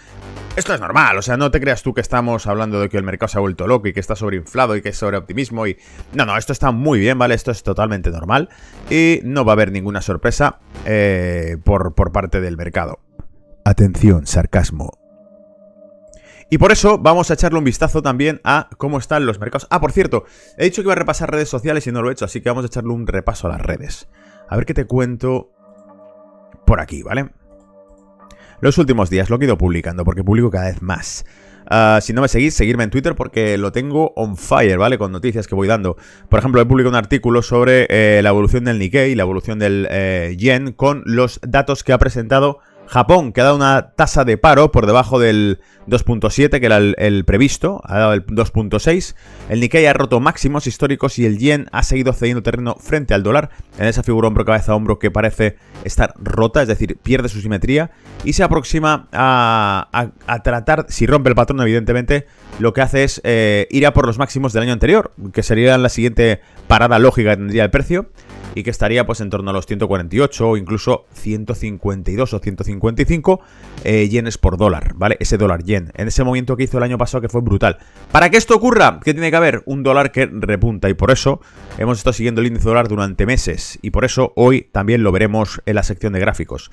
Esto 0.54 0.72
es 0.72 0.80
normal, 0.80 1.18
o 1.18 1.22
sea, 1.22 1.36
no 1.36 1.50
te 1.50 1.60
creas 1.60 1.82
tú 1.82 1.92
que 1.92 2.00
estamos 2.00 2.46
hablando 2.46 2.78
de 2.78 2.88
que 2.88 2.96
el 2.96 3.02
mercado 3.02 3.26
se 3.26 3.38
ha 3.38 3.40
vuelto 3.40 3.66
loco 3.66 3.88
y 3.88 3.92
que 3.92 3.98
está 3.98 4.14
sobreinflado 4.14 4.76
y 4.76 4.82
que 4.82 4.90
es 4.90 4.96
sobreoptimismo 4.96 5.66
y... 5.66 5.76
No, 6.12 6.24
no, 6.24 6.36
esto 6.36 6.52
está 6.52 6.70
muy 6.70 7.00
bien, 7.00 7.18
¿vale? 7.18 7.34
Esto 7.34 7.50
es 7.50 7.64
totalmente 7.64 8.12
normal 8.12 8.48
y 8.88 9.18
no 9.24 9.44
va 9.44 9.50
a 9.50 9.54
haber 9.54 9.72
ninguna 9.72 10.00
sorpresa 10.00 10.60
eh, 10.84 11.56
por, 11.64 11.96
por 11.96 12.12
parte 12.12 12.40
del 12.40 12.56
mercado. 12.56 13.00
Atención, 13.64 14.28
sarcasmo. 14.28 15.03
Y 16.54 16.58
por 16.58 16.70
eso 16.70 16.98
vamos 16.98 17.32
a 17.32 17.34
echarle 17.34 17.58
un 17.58 17.64
vistazo 17.64 18.00
también 18.00 18.40
a 18.44 18.68
cómo 18.78 18.98
están 18.98 19.26
los 19.26 19.40
mercados. 19.40 19.66
Ah, 19.70 19.80
por 19.80 19.90
cierto, 19.90 20.22
he 20.56 20.62
dicho 20.62 20.82
que 20.82 20.86
iba 20.86 20.92
a 20.92 20.94
repasar 20.94 21.28
redes 21.28 21.48
sociales 21.48 21.84
y 21.88 21.90
no 21.90 22.00
lo 22.00 22.10
he 22.10 22.12
hecho, 22.12 22.26
así 22.26 22.40
que 22.40 22.48
vamos 22.48 22.62
a 22.62 22.68
echarle 22.68 22.92
un 22.92 23.08
repaso 23.08 23.48
a 23.48 23.50
las 23.50 23.60
redes. 23.60 24.06
A 24.48 24.54
ver 24.54 24.64
qué 24.64 24.72
te 24.72 24.84
cuento 24.84 25.50
por 26.64 26.78
aquí, 26.78 27.02
¿vale? 27.02 27.30
Los 28.60 28.78
últimos 28.78 29.10
días 29.10 29.30
lo 29.30 29.40
he 29.40 29.44
ido 29.44 29.58
publicando 29.58 30.04
porque 30.04 30.22
publico 30.22 30.48
cada 30.48 30.66
vez 30.66 30.80
más. 30.80 31.24
Ah, 31.66 31.98
si 32.00 32.12
no 32.12 32.22
me 32.22 32.28
seguís, 32.28 32.54
seguirme 32.54 32.84
en 32.84 32.90
Twitter 32.90 33.16
porque 33.16 33.58
lo 33.58 33.72
tengo 33.72 34.12
on 34.14 34.36
fire, 34.36 34.78
¿vale? 34.78 34.96
Con 34.96 35.10
noticias 35.10 35.48
que 35.48 35.56
voy 35.56 35.66
dando. 35.66 35.96
Por 36.28 36.38
ejemplo, 36.38 36.60
he 36.60 36.66
publicado 36.66 36.90
un 36.90 36.96
artículo 36.96 37.42
sobre 37.42 37.88
eh, 37.90 38.22
la 38.22 38.28
evolución 38.28 38.62
del 38.62 38.78
Nikkei, 38.78 39.16
la 39.16 39.24
evolución 39.24 39.58
del 39.58 39.88
eh, 39.90 40.36
yen, 40.38 40.70
con 40.70 41.02
los 41.04 41.40
datos 41.42 41.82
que 41.82 41.92
ha 41.92 41.98
presentado 41.98 42.60
Japón, 42.86 43.32
que 43.32 43.40
ha 43.40 43.44
dado 43.44 43.56
una 43.56 43.92
tasa 43.96 44.24
de 44.24 44.38
paro 44.38 44.70
por 44.70 44.86
debajo 44.86 45.18
del 45.18 45.60
2.7, 45.86 46.60
que 46.60 46.66
era 46.66 46.76
el, 46.78 47.24
previsto, 47.24 47.80
ha 47.84 47.98
dado 47.98 48.12
el 48.12 48.24
2.6. 48.26 49.14
El 49.48 49.60
Nikkei 49.60 49.86
ha 49.86 49.92
roto 49.92 50.20
máximos 50.20 50.66
históricos 50.66 51.18
y 51.18 51.26
el 51.26 51.38
yen 51.38 51.66
ha 51.72 51.82
seguido 51.82 52.12
cediendo 52.12 52.42
terreno 52.42 52.76
frente 52.78 53.14
al 53.14 53.22
dólar, 53.22 53.50
en 53.78 53.86
esa 53.86 54.02
figura 54.02 54.28
hombro-cabeza-hombro 54.28 54.98
que 54.98 55.10
parece 55.10 55.56
estar 55.84 56.14
rota, 56.18 56.62
es 56.62 56.68
decir, 56.68 56.96
pierde 57.02 57.28
su 57.28 57.40
simetría 57.40 57.90
y 58.24 58.34
se 58.34 58.42
aproxima 58.42 59.08
a, 59.12 60.10
tratar, 60.42 60.86
si 60.88 61.06
rompe 61.06 61.28
el 61.28 61.34
patrón, 61.34 61.60
evidentemente, 61.60 62.26
lo 62.58 62.72
que 62.72 62.82
hace 62.82 63.04
es 63.04 63.20
eh, 63.24 63.66
ir 63.70 63.86
a 63.86 63.92
por 63.92 64.06
los 64.06 64.18
máximos 64.18 64.52
del 64.52 64.64
año 64.64 64.72
anterior, 64.72 65.12
que 65.32 65.42
sería 65.42 65.76
la 65.78 65.88
siguiente 65.88 66.40
parada 66.66 66.98
lógica 66.98 67.30
que 67.30 67.36
tendría 67.36 67.64
el 67.64 67.70
precio. 67.70 68.10
Y 68.54 68.62
que 68.62 68.70
estaría 68.70 69.06
pues 69.06 69.20
en 69.20 69.30
torno 69.30 69.50
a 69.50 69.52
los 69.52 69.66
148 69.66 70.48
o 70.48 70.56
incluso 70.56 71.06
152 71.12 72.34
o 72.34 72.38
155 72.38 73.40
eh, 73.84 74.08
yenes 74.08 74.38
por 74.38 74.56
dólar, 74.56 74.92
¿vale? 74.94 75.16
Ese 75.20 75.36
dólar 75.38 75.64
yen. 75.64 75.92
En 75.94 76.08
ese 76.08 76.24
momento 76.24 76.56
que 76.56 76.64
hizo 76.64 76.78
el 76.78 76.84
año 76.84 76.98
pasado 76.98 77.20
que 77.20 77.28
fue 77.28 77.40
brutal. 77.40 77.78
Para 78.12 78.30
que 78.30 78.36
esto 78.36 78.54
ocurra, 78.54 79.00
¿qué 79.02 79.12
tiene 79.12 79.30
que 79.30 79.36
haber? 79.36 79.62
Un 79.66 79.82
dólar 79.82 80.12
que 80.12 80.26
repunta 80.26 80.88
y 80.88 80.94
por 80.94 81.10
eso 81.10 81.40
hemos 81.78 81.98
estado 81.98 82.12
siguiendo 82.12 82.40
el 82.40 82.46
índice 82.46 82.68
dólar 82.68 82.88
durante 82.88 83.26
meses 83.26 83.78
y 83.82 83.90
por 83.90 84.04
eso 84.04 84.32
hoy 84.36 84.68
también 84.72 85.02
lo 85.02 85.12
veremos 85.12 85.60
en 85.66 85.74
la 85.74 85.82
sección 85.82 86.12
de 86.12 86.20
gráficos. 86.20 86.70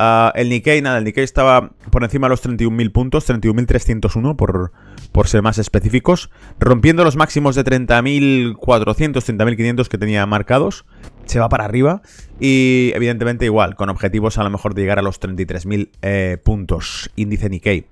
Ah, 0.00 0.32
el 0.36 0.48
Nikkei, 0.48 0.80
nada, 0.80 0.98
el 0.98 1.04
Nikkei 1.04 1.24
estaba 1.24 1.70
por 1.90 2.04
encima 2.04 2.28
de 2.28 2.30
los 2.30 2.46
31.000 2.46 2.92
puntos, 2.92 3.28
31.301 3.28 4.36
por, 4.36 4.70
por 5.10 5.26
ser 5.26 5.42
más 5.42 5.58
específicos, 5.58 6.30
rompiendo 6.60 7.02
los 7.02 7.16
máximos 7.16 7.56
de 7.56 7.64
30.400, 7.64 8.54
30.500 8.56 9.88
que 9.88 9.98
tenía 9.98 10.24
marcados, 10.24 10.84
se 11.24 11.40
va 11.40 11.48
para 11.48 11.64
arriba 11.64 12.00
y 12.38 12.92
evidentemente 12.94 13.44
igual, 13.46 13.74
con 13.74 13.88
objetivos 13.88 14.38
a 14.38 14.44
lo 14.44 14.50
mejor 14.50 14.74
de 14.74 14.82
llegar 14.82 15.00
a 15.00 15.02
los 15.02 15.20
33.000 15.20 15.88
eh, 16.02 16.38
puntos, 16.44 17.10
índice 17.16 17.48
Nikkei. 17.50 17.86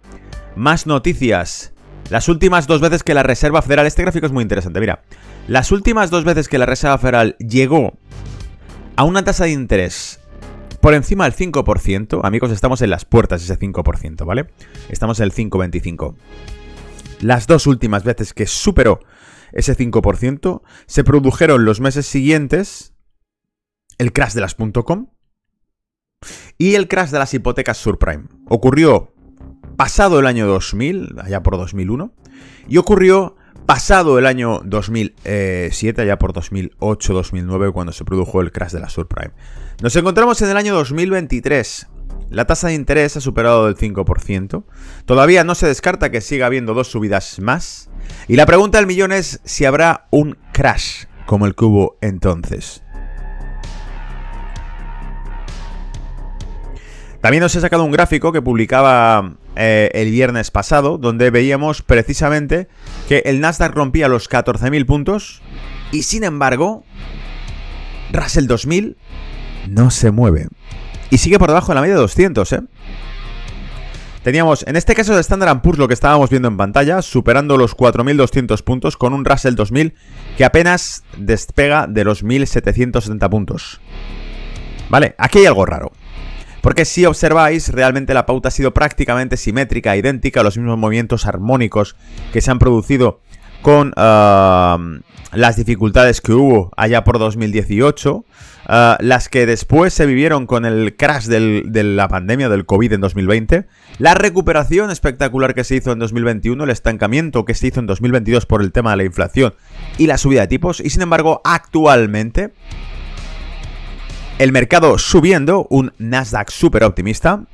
Más 0.55 0.87
noticias. 0.87 1.73
Las 2.09 2.29
últimas 2.29 2.69
dos 2.69 2.81
veces 2.81 3.03
que 3.03 3.15
la 3.15 3.25
Reserva 3.25 3.63
Federal, 3.63 3.85
este 3.85 4.03
gráfico 4.03 4.27
es 4.27 4.33
muy 4.33 4.43
interesante, 4.43 4.79
mira, 4.79 5.03
las 5.49 5.73
últimas 5.73 6.11
dos 6.11 6.23
veces 6.23 6.49
que 6.49 6.59
la 6.59 6.67
Reserva 6.67 6.99
Federal 6.99 7.35
llegó 7.41 7.99
a 8.95 9.03
una 9.03 9.25
tasa 9.25 9.47
de 9.47 9.51
interés 9.51 10.21
por 10.87 10.95
encima 10.95 11.25
del 11.25 11.35
5%, 11.35 12.21
amigos, 12.23 12.53
estamos 12.53 12.81
en 12.81 12.91
las 12.91 13.05
puertas 13.05 13.43
ese 13.43 13.59
5%, 13.59 14.25
¿vale? 14.25 14.47
Estamos 14.89 15.19
en 15.19 15.25
el 15.25 15.33
5,25. 15.33 16.15
Las 17.23 17.49
dos 17.49 17.67
últimas 17.67 18.05
veces 18.05 18.33
que 18.33 18.47
superó 18.47 19.01
ese 19.51 19.77
5%, 19.77 20.63
se 20.87 21.03
produjeron 21.03 21.65
los 21.65 21.81
meses 21.81 22.07
siguientes 22.07 22.95
el 23.99 24.13
crash 24.13 24.35
de 24.35 24.43
las 24.43 24.55
.com 24.55 25.09
y 26.57 26.77
el 26.77 26.87
crash 26.87 27.11
de 27.11 27.19
las 27.19 27.35
hipotecas 27.35 27.79
subprime. 27.79 28.29
Ocurrió 28.49 29.13
pasado 29.77 30.21
el 30.21 30.27
año 30.29 30.47
2000, 30.47 31.17
allá 31.21 31.43
por 31.43 31.57
2001, 31.57 32.15
y 32.69 32.77
ocurrió 32.77 33.35
pasado 33.67 34.19
el 34.19 34.27
año 34.27 34.61
2007, 34.65 36.03
allá 36.03 36.19
por 36.19 36.33
2008-2009, 36.33 37.73
cuando 37.73 37.93
se 37.93 38.05
produjo 38.05 38.41
el 38.41 38.53
crash 38.53 38.73
de 38.73 38.81
la 38.81 38.89
subprime. 38.89 39.33
Nos 39.83 39.95
encontramos 39.97 40.41
en 40.43 40.51
el 40.51 40.57
año 40.57 40.75
2023. 40.75 41.89
La 42.31 42.45
tasa 42.47 42.69
de 42.69 42.75
interés 42.75 43.17
ha 43.17 43.21
superado 43.21 43.69
el 43.69 43.77
5%. 43.77 44.65
Todavía 45.05 45.45
no 45.45 45.55
se 45.55 45.67
descarta 45.67 46.11
que 46.11 46.21
siga 46.21 46.47
habiendo 46.47 46.75
dos 46.75 46.89
subidas 46.89 47.39
más. 47.41 47.91
Y 48.29 48.37
la 48.37 48.47
pregunta 48.47 48.79
del 48.79 48.87
millón 48.87 49.13
es 49.13 49.41
si 49.45 49.65
habrá 49.65 50.07
un 50.11 50.39
crash 50.53 51.05
como 51.27 51.47
el 51.47 51.55
que 51.55 51.65
hubo 51.65 51.99
entonces. 52.01 52.83
También 57.27 57.43
os 57.43 57.57
he 57.57 57.61
sacado 57.61 57.83
un 57.83 57.91
gráfico 57.91 58.31
que 58.31 58.41
publicaba 58.41 59.33
eh, 59.57 59.91
el 59.95 60.13
viernes 60.13 60.53
pasado, 60.53 60.97
donde 60.97 61.31
veíamos 61.31 61.83
precisamente 61.83 62.69
que 63.09 63.25
el 63.27 63.41
Nasdaq 63.41 63.75
rompía 63.75 64.07
los 64.07 64.31
14.000 64.31 64.87
puntos 64.87 65.43
y 65.91 66.05
sin 66.05 66.23
embargo, 66.23 66.85
Russell 68.13 68.47
2000 68.47 68.97
no 69.69 69.91
se 69.91 70.13
mueve. 70.13 70.47
Y 71.11 71.19
sigue 71.19 71.41
por 71.41 71.49
debajo 71.49 71.73
de 71.73 71.75
la 71.75 71.81
media 71.81 71.97
de 71.97 72.01
200, 72.03 72.53
¿eh? 72.53 72.61
Teníamos, 74.23 74.65
en 74.65 74.77
este 74.77 74.95
caso 74.95 75.13
de 75.13 75.21
Standard 75.21 75.63
Poor's, 75.63 75.81
lo 75.81 75.89
que 75.89 75.95
estábamos 75.95 76.31
viendo 76.31 76.47
en 76.47 76.57
pantalla, 76.57 77.03
superando 77.03 77.57
los 77.57 77.77
4.200 77.77 78.63
puntos 78.63 78.97
con 78.97 79.13
un 79.13 79.25
Russell 79.25 79.57
2000 79.57 79.95
que 80.37 80.45
apenas 80.45 81.03
despega 81.17 81.89
de 81.89 82.05
los 82.05 82.25
1.770 82.25 83.29
puntos. 83.29 83.81
Vale, 84.89 85.17
aquí 85.19 85.41
hay 85.41 85.47
algo 85.47 85.67
raro. 85.67 85.91
Porque 86.67 86.85
si 86.85 87.07
observáis, 87.07 87.69
realmente 87.69 88.13
la 88.13 88.27
pauta 88.27 88.49
ha 88.49 88.51
sido 88.51 88.75
prácticamente 88.75 89.37
simétrica, 89.37 89.97
idéntica, 89.97 90.43
los 90.43 90.59
mismos 90.59 90.77
movimientos 90.77 91.25
armónicos 91.25 91.95
que 92.33 92.41
se 92.41 92.51
han 92.51 92.59
producido 92.59 93.21
con 93.63 93.93
ah, 93.95 94.77
las 95.33 95.55
dificultades 95.55 96.21
que 96.21 96.33
hubo 96.33 96.73
allá 96.77 97.05
por 97.05 97.21
2018. 97.21 98.25
Ah, 98.69 98.99
las 98.99 99.29
que 99.29 99.47
después 99.47 99.95
se 99.95 100.07
vivieron 100.07 100.49
con 100.49 100.65
el 100.65 100.97
crash 100.97 101.27
de 101.27 101.85
la 101.85 102.09
pandemia 102.09 102.49
del 102.49 102.67
COVID 102.67 102.95
en 102.95 103.01
2020, 103.01 103.69
la 103.99 104.15
recuperación 104.15 104.91
espectacular 104.91 105.55
que 105.55 105.63
se 105.63 105.77
hizo 105.77 105.93
en 105.93 106.01
2021, 106.01 106.65
el 106.65 106.71
estancamiento 106.71 107.45
que 107.45 107.55
se 107.55 107.69
hizo 107.69 107.79
en 107.79 107.87
2022 107.87 108.45
por 108.45 108.63
el 108.63 108.73
tema 108.73 108.91
de 108.91 108.97
la 108.97 109.05
inflación 109.05 109.55
y 109.99 110.09
la 110.09 110.19
subida 110.19 110.41
de 110.41 110.49
tipos, 110.49 110.81
y 110.81 110.91
sin 110.91 111.03
embargo 111.03 111.41
actualmente 111.45 112.55
el 114.39 114.53
mercado 114.53 114.99
subiendo, 114.99 115.67
un 115.71 115.93
Nasdaq 115.99 116.51
súper 116.51 116.85
optimista, 116.85 117.45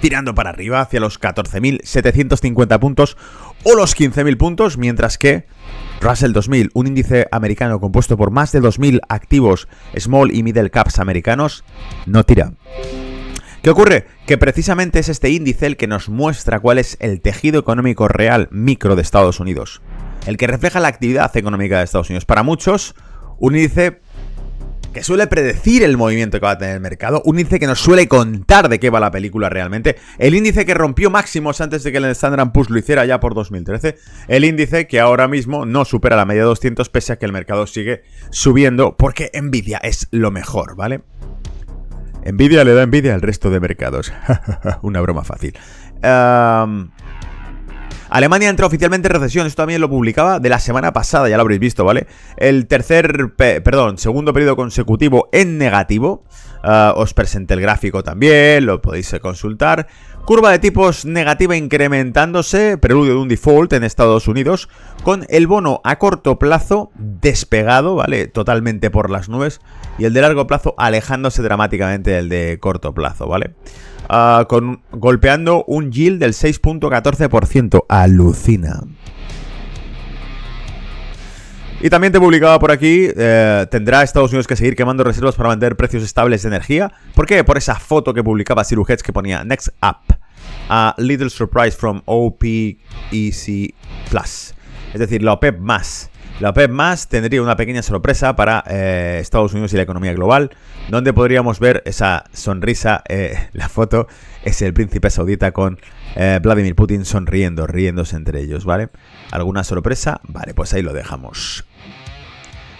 tirando 0.00 0.34
para 0.34 0.50
arriba 0.50 0.80
hacia 0.80 0.98
los 0.98 1.20
14.750 1.20 2.78
puntos 2.80 3.16
o 3.62 3.76
los 3.76 3.96
15.000 3.96 4.36
puntos, 4.36 4.78
mientras 4.78 5.16
que 5.16 5.46
Russell 6.00 6.32
2000, 6.32 6.70
un 6.74 6.88
índice 6.88 7.28
americano 7.30 7.78
compuesto 7.78 8.16
por 8.16 8.32
más 8.32 8.50
de 8.50 8.60
2.000 8.60 9.00
activos 9.08 9.68
small 9.96 10.34
y 10.34 10.42
middle 10.42 10.70
caps 10.70 10.98
americanos, 10.98 11.62
no 12.06 12.24
tira. 12.24 12.52
¿Qué 13.62 13.70
ocurre? 13.70 14.08
Que 14.26 14.38
precisamente 14.38 14.98
es 14.98 15.08
este 15.08 15.30
índice 15.30 15.66
el 15.66 15.76
que 15.76 15.86
nos 15.86 16.08
muestra 16.08 16.58
cuál 16.58 16.78
es 16.78 16.96
el 16.98 17.20
tejido 17.20 17.60
económico 17.60 18.08
real 18.08 18.48
micro 18.50 18.96
de 18.96 19.02
Estados 19.02 19.38
Unidos, 19.38 19.82
el 20.26 20.36
que 20.36 20.48
refleja 20.48 20.80
la 20.80 20.88
actividad 20.88 21.36
económica 21.36 21.78
de 21.78 21.84
Estados 21.84 22.10
Unidos. 22.10 22.24
Para 22.24 22.42
muchos, 22.42 22.96
un 23.38 23.54
índice 23.54 24.00
que 24.92 25.02
suele 25.02 25.26
predecir 25.26 25.82
el 25.82 25.96
movimiento 25.96 26.38
que 26.38 26.46
va 26.46 26.52
a 26.52 26.58
tener 26.58 26.74
el 26.74 26.80
mercado, 26.80 27.22
un 27.24 27.38
índice 27.38 27.58
que 27.58 27.66
nos 27.66 27.80
suele 27.80 28.08
contar 28.08 28.68
de 28.68 28.78
qué 28.78 28.90
va 28.90 29.00
la 29.00 29.10
película 29.10 29.48
realmente, 29.48 29.96
el 30.18 30.34
índice 30.34 30.66
que 30.66 30.74
rompió 30.74 31.10
máximos 31.10 31.60
antes 31.60 31.82
de 31.82 31.92
que 31.92 31.98
el 31.98 32.04
Standard 32.06 32.52
Poor's 32.52 32.70
lo 32.70 32.78
hiciera 32.78 33.04
ya 33.04 33.20
por 33.20 33.34
2013, 33.34 33.96
el 34.28 34.44
índice 34.44 34.86
que 34.86 35.00
ahora 35.00 35.28
mismo 35.28 35.64
no 35.64 35.84
supera 35.84 36.16
la 36.16 36.26
media 36.26 36.42
de 36.42 36.48
200 36.48 36.88
pese 36.90 37.14
a 37.14 37.18
que 37.18 37.26
el 37.26 37.32
mercado 37.32 37.66
sigue 37.66 38.02
subiendo 38.30 38.96
porque 38.96 39.30
Nvidia 39.34 39.78
es 39.78 40.08
lo 40.10 40.30
mejor, 40.30 40.76
¿vale? 40.76 41.02
Nvidia 42.24 42.64
le 42.64 42.74
da 42.74 42.82
envidia 42.82 43.14
al 43.14 43.22
resto 43.22 43.50
de 43.50 43.58
mercados. 43.60 44.12
Una 44.82 45.00
broma 45.00 45.24
fácil. 45.24 45.54
Alemania 48.12 48.50
entra 48.50 48.66
oficialmente 48.66 49.08
en 49.08 49.14
recesión, 49.14 49.46
esto 49.46 49.62
también 49.62 49.80
lo 49.80 49.88
publicaba 49.88 50.38
de 50.38 50.50
la 50.50 50.58
semana 50.58 50.92
pasada, 50.92 51.30
ya 51.30 51.36
lo 51.36 51.40
habréis 51.40 51.60
visto, 51.60 51.82
¿vale? 51.82 52.06
El 52.36 52.66
tercer, 52.66 53.32
perdón, 53.36 53.96
segundo 53.96 54.34
periodo 54.34 54.54
consecutivo 54.54 55.30
en 55.32 55.56
negativo. 55.56 56.22
Ah, 56.62 56.92
os 56.94 57.14
presenté 57.14 57.54
el 57.54 57.62
gráfico 57.62 58.02
también, 58.02 58.66
lo 58.66 58.82
podéis 58.82 59.16
consultar. 59.22 59.88
Curva 60.24 60.52
de 60.52 60.60
tipos 60.60 61.04
negativa 61.04 61.56
incrementándose, 61.56 62.78
preludio 62.78 63.14
de 63.14 63.20
un 63.20 63.28
default 63.28 63.72
en 63.72 63.82
Estados 63.82 64.28
Unidos, 64.28 64.68
con 65.02 65.26
el 65.28 65.48
bono 65.48 65.80
a 65.82 65.98
corto 65.98 66.38
plazo 66.38 66.92
despegado, 66.94 67.96
¿vale? 67.96 68.28
Totalmente 68.28 68.88
por 68.88 69.10
las 69.10 69.28
nubes, 69.28 69.60
y 69.98 70.04
el 70.04 70.12
de 70.12 70.20
largo 70.20 70.46
plazo 70.46 70.76
alejándose 70.78 71.42
dramáticamente 71.42 72.12
del 72.12 72.28
de 72.28 72.58
corto 72.60 72.94
plazo, 72.94 73.26
¿vale? 73.26 73.56
Ah, 74.08 74.46
con, 74.48 74.82
golpeando 74.92 75.64
un 75.66 75.90
yield 75.90 76.20
del 76.20 76.34
6.14%. 76.34 77.84
Alucina. 77.88 78.84
Y 81.84 81.90
también 81.90 82.12
te 82.12 82.20
publicaba 82.20 82.60
por 82.60 82.70
aquí, 82.70 83.08
eh, 83.16 83.66
tendrá 83.68 84.04
Estados 84.04 84.30
Unidos 84.30 84.46
que 84.46 84.54
seguir 84.54 84.76
quemando 84.76 85.02
reservas 85.02 85.34
para 85.34 85.48
mantener 85.48 85.74
precios 85.74 86.04
estables 86.04 86.42
de 86.42 86.48
energía. 86.48 86.92
¿Por 87.12 87.26
qué? 87.26 87.42
Por 87.42 87.58
esa 87.58 87.74
foto 87.74 88.14
que 88.14 88.22
publicaba 88.22 88.62
Siruhets 88.62 89.02
que 89.02 89.12
ponía 89.12 89.42
Next 89.42 89.70
Up. 89.82 90.16
A 90.68 90.94
little 90.98 91.28
surprise 91.28 91.76
from 91.76 92.00
OPEC 92.04 92.78
Plus. 94.08 94.54
Es 94.94 95.00
decir, 95.00 95.24
la 95.24 95.32
OPEP 95.32 95.58
más. 95.58 96.08
La 96.38 96.50
OPEP 96.50 96.70
más 96.70 97.08
tendría 97.08 97.42
una 97.42 97.56
pequeña 97.56 97.82
sorpresa 97.82 98.36
para 98.36 98.62
eh, 98.70 99.18
Estados 99.20 99.52
Unidos 99.52 99.72
y 99.72 99.76
la 99.76 99.82
economía 99.82 100.12
global, 100.12 100.50
donde 100.88 101.12
podríamos 101.12 101.58
ver 101.58 101.82
esa 101.84 102.26
sonrisa. 102.32 103.02
Eh, 103.08 103.34
la 103.54 103.68
foto 103.68 104.06
es 104.44 104.62
el 104.62 104.72
príncipe 104.72 105.10
saudita 105.10 105.50
con 105.50 105.80
Vladimir 106.14 106.76
Putin 106.76 107.06
sonriendo, 107.06 107.66
riéndose 107.66 108.14
entre 108.14 108.40
ellos, 108.42 108.66
¿vale? 108.66 108.90
¿Alguna 109.32 109.64
sorpresa? 109.64 110.20
Vale, 110.28 110.54
pues 110.54 110.74
ahí 110.74 110.82
lo 110.82 110.92
dejamos. 110.92 111.64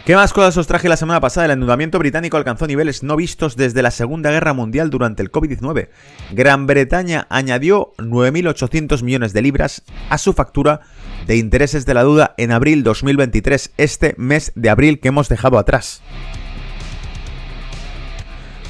¿Qué 0.04 0.16
más 0.16 0.32
cosas 0.32 0.56
os 0.56 0.66
traje 0.66 0.88
la 0.88 0.96
semana 0.96 1.20
pasada? 1.20 1.46
El 1.46 1.52
endeudamiento 1.52 1.96
británico 2.00 2.36
alcanzó 2.36 2.66
niveles 2.66 3.04
no 3.04 3.14
vistos 3.14 3.54
desde 3.54 3.82
la 3.82 3.92
Segunda 3.92 4.32
Guerra 4.32 4.52
Mundial 4.52 4.90
durante 4.90 5.22
el 5.22 5.30
COVID-19. 5.30 5.90
Gran 6.32 6.66
Bretaña 6.66 7.28
añadió 7.30 7.92
9.800 7.98 9.04
millones 9.04 9.32
de 9.32 9.42
libras 9.42 9.84
a 10.10 10.18
su 10.18 10.32
factura 10.32 10.80
de 11.28 11.36
intereses 11.36 11.86
de 11.86 11.94
la 11.94 12.02
duda 12.02 12.34
en 12.36 12.50
abril 12.50 12.82
2023, 12.82 13.74
este 13.76 14.16
mes 14.18 14.50
de 14.56 14.70
abril 14.70 14.98
que 14.98 15.06
hemos 15.06 15.28
dejado 15.28 15.56
atrás. 15.56 16.02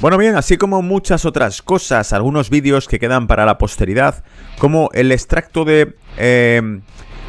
Bueno 0.01 0.19
bien, 0.19 0.35
así 0.35 0.57
como 0.57 0.83
muchas 0.83 1.25
otras 1.25 1.63
cosas, 1.63 2.13
algunos 2.13 2.51
vídeos 2.51 2.87
que 2.87 2.99
quedan 2.99 3.25
para 3.25 3.47
la 3.47 3.57
posteridad, 3.57 4.23
como 4.59 4.91
el 4.93 5.11
extracto 5.11 5.65
de... 5.65 5.95
Eh, 6.17 6.81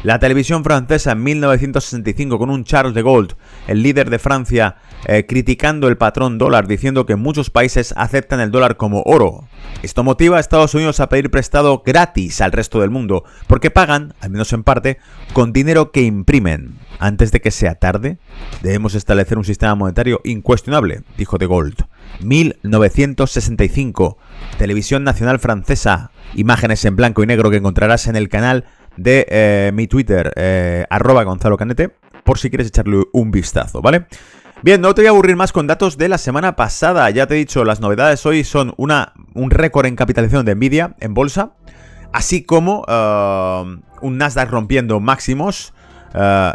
La 0.05 0.19
televisión 0.19 0.63
francesa 0.63 1.13
en 1.13 1.23
1965 1.23 2.37
con 2.37 2.51
un 2.51 2.63
Charles 2.63 2.93
de 2.93 3.01
Gaulle, 3.01 3.33
el 3.65 3.81
líder 3.81 4.11
de 4.11 4.19
Francia, 4.19 4.75
eh, 5.07 5.25
criticando 5.27 5.87
el 5.87 5.97
patrón 5.97 6.37
dólar, 6.37 6.67
diciendo 6.67 7.07
que 7.07 7.15
muchos 7.15 7.49
países 7.49 7.91
aceptan 7.97 8.39
el 8.39 8.51
dólar 8.51 8.77
como 8.77 9.01
oro. 9.01 9.47
Esto 9.81 10.03
motiva 10.03 10.37
a 10.37 10.39
Estados 10.39 10.75
Unidos 10.75 10.99
a 10.99 11.09
pedir 11.09 11.31
prestado 11.31 11.81
gratis 11.83 12.39
al 12.41 12.51
resto 12.51 12.81
del 12.81 12.91
mundo, 12.91 13.23
porque 13.47 13.71
pagan, 13.71 14.13
al 14.21 14.29
menos 14.29 14.53
en 14.53 14.61
parte, 14.61 14.99
con 15.33 15.53
dinero 15.53 15.91
que 15.91 16.03
imprimen. 16.03 16.77
Antes 16.99 17.31
de 17.31 17.41
que 17.41 17.49
sea 17.49 17.73
tarde, 17.73 18.19
debemos 18.61 18.93
establecer 18.93 19.39
un 19.39 19.43
sistema 19.43 19.73
monetario 19.73 20.21
incuestionable, 20.23 21.01
dijo 21.17 21.39
de 21.39 21.47
Gaulle. 21.47 21.77
1965, 22.21 24.19
Televisión 24.59 25.03
Nacional 25.03 25.39
Francesa, 25.39 26.11
imágenes 26.35 26.85
en 26.85 26.95
blanco 26.95 27.23
y 27.23 27.25
negro 27.25 27.49
que 27.49 27.57
encontrarás 27.57 28.05
en 28.05 28.15
el 28.15 28.29
canal 28.29 28.65
de 28.97 29.25
eh, 29.29 29.71
mi 29.73 29.87
Twitter, 29.87 30.33
eh, 30.35 30.85
arroba 30.89 31.23
Gonzalo 31.23 31.57
Canete, 31.57 31.91
por 32.23 32.39
si 32.39 32.49
quieres 32.49 32.67
echarle 32.67 33.03
un 33.13 33.31
vistazo, 33.31 33.81
¿vale? 33.81 34.05
Bien, 34.61 34.81
no 34.81 34.95
te 34.95 35.01
voy 35.01 35.07
a 35.07 35.09
aburrir 35.11 35.35
más 35.35 35.51
con 35.51 35.67
datos 35.67 35.97
de 35.97 36.09
la 36.09 36.17
semana 36.17 36.55
pasada. 36.55 37.09
Ya 37.09 37.27
te 37.27 37.35
he 37.35 37.37
dicho, 37.37 37.63
las 37.65 37.81
novedades 37.81 38.25
hoy 38.25 38.43
son 38.43 38.73
una, 38.77 39.13
un 39.33 39.51
récord 39.51 39.85
en 39.85 39.95
capitalización 39.95 40.45
de 40.45 40.55
Nvidia 40.55 40.95
en 40.99 41.13
bolsa, 41.13 41.51
así 42.13 42.43
como 42.43 42.79
uh, 42.87 43.65
un 44.01 44.17
Nasdaq 44.17 44.49
rompiendo 44.49 44.99
máximos. 44.99 45.73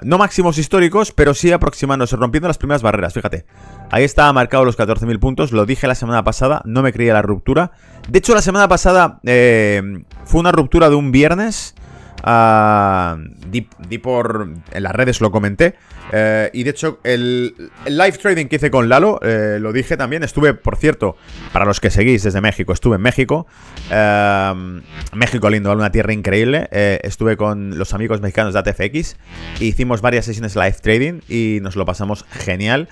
No 0.02 0.16
máximos 0.16 0.56
históricos, 0.56 1.12
pero 1.12 1.34
sí 1.34 1.52
aproximándose, 1.52 2.16
rompiendo 2.16 2.48
las 2.48 2.56
primeras 2.56 2.80
barreras, 2.80 3.12
fíjate. 3.12 3.44
Ahí 3.90 4.04
estaba 4.04 4.32
marcado 4.32 4.64
los 4.64 4.78
14.000 4.78 5.18
puntos, 5.18 5.52
lo 5.52 5.66
dije 5.66 5.86
la 5.86 5.94
semana 5.94 6.24
pasada, 6.24 6.62
no 6.64 6.80
me 6.80 6.94
creía 6.94 7.12
la 7.12 7.20
ruptura. 7.20 7.72
De 8.08 8.20
hecho, 8.20 8.34
la 8.34 8.40
semana 8.40 8.68
pasada 8.68 9.20
eh, 9.24 9.82
fue 10.24 10.40
una 10.40 10.50
ruptura 10.50 10.88
de 10.88 10.94
un 10.94 11.12
viernes 11.12 11.74
Uh, 12.22 13.98
por. 14.02 14.48
En 14.72 14.82
las 14.82 14.92
redes 14.94 15.20
lo 15.20 15.30
comenté. 15.30 15.74
Eh, 16.12 16.50
y 16.52 16.64
de 16.64 16.70
hecho, 16.70 16.98
el, 17.04 17.70
live 17.86 18.12
trading 18.12 18.46
que 18.46 18.56
hice 18.56 18.70
con 18.70 18.88
Lalo, 18.88 19.20
eh, 19.22 19.58
lo 19.60 19.72
dije 19.72 19.96
también. 19.96 20.22
Estuve, 20.24 20.54
por 20.54 20.76
cierto, 20.76 21.16
para 21.52 21.64
los 21.64 21.80
que 21.80 21.90
seguís 21.90 22.22
desde 22.22 22.40
México, 22.40 22.72
estuve 22.72 22.96
en 22.96 23.02
México. 23.02 23.46
Eh, 23.90 24.80
México 25.14 25.50
lindo, 25.50 25.72
una 25.72 25.92
tierra 25.92 26.12
increíble. 26.12 26.68
estuve 26.70 27.36
con 27.36 27.78
los 27.78 27.94
amigos 27.94 28.20
mexicanos 28.20 28.54
de 28.54 28.60
ATFX. 28.60 29.16
Hicimos 29.60 30.00
varias 30.00 30.24
sesiones 30.24 30.56
live 30.56 30.76
trading 30.82 31.20
y 31.28 31.58
nos 31.62 31.76
lo 31.76 31.84
pasamos 31.84 32.24
genial. 32.30 32.88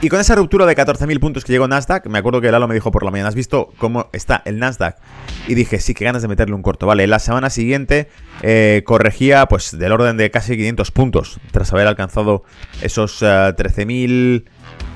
Y 0.00 0.08
con 0.08 0.18
esa 0.18 0.34
ruptura 0.34 0.66
de 0.66 0.76
14.000 0.76 1.20
puntos 1.20 1.44
que 1.44 1.52
llegó 1.52 1.68
Nasdaq, 1.68 2.06
me 2.08 2.18
acuerdo 2.18 2.40
que 2.40 2.50
Lalo 2.50 2.66
me 2.66 2.74
dijo 2.74 2.90
por 2.90 3.04
la 3.04 3.12
mañana, 3.12 3.28
¿has 3.28 3.36
visto 3.36 3.72
cómo 3.78 4.08
está 4.12 4.42
el 4.44 4.58
Nasdaq? 4.58 4.96
Y 5.46 5.54
dije, 5.54 5.78
sí, 5.78 5.94
que 5.94 6.04
ganas 6.04 6.22
de 6.22 6.28
meterle 6.28 6.56
un 6.56 6.62
corto. 6.62 6.86
Vale, 6.86 7.06
la 7.06 7.20
semana 7.20 7.50
siguiente 7.50 8.08
eh, 8.42 8.82
corregía 8.84 9.46
pues 9.46 9.78
del 9.78 9.92
orden 9.92 10.16
de 10.16 10.30
casi 10.32 10.56
500 10.56 10.90
puntos, 10.90 11.38
tras 11.52 11.72
haber 11.72 11.86
alcanzado 11.86 12.42
esos 12.82 13.22
13.800... 13.22 14.42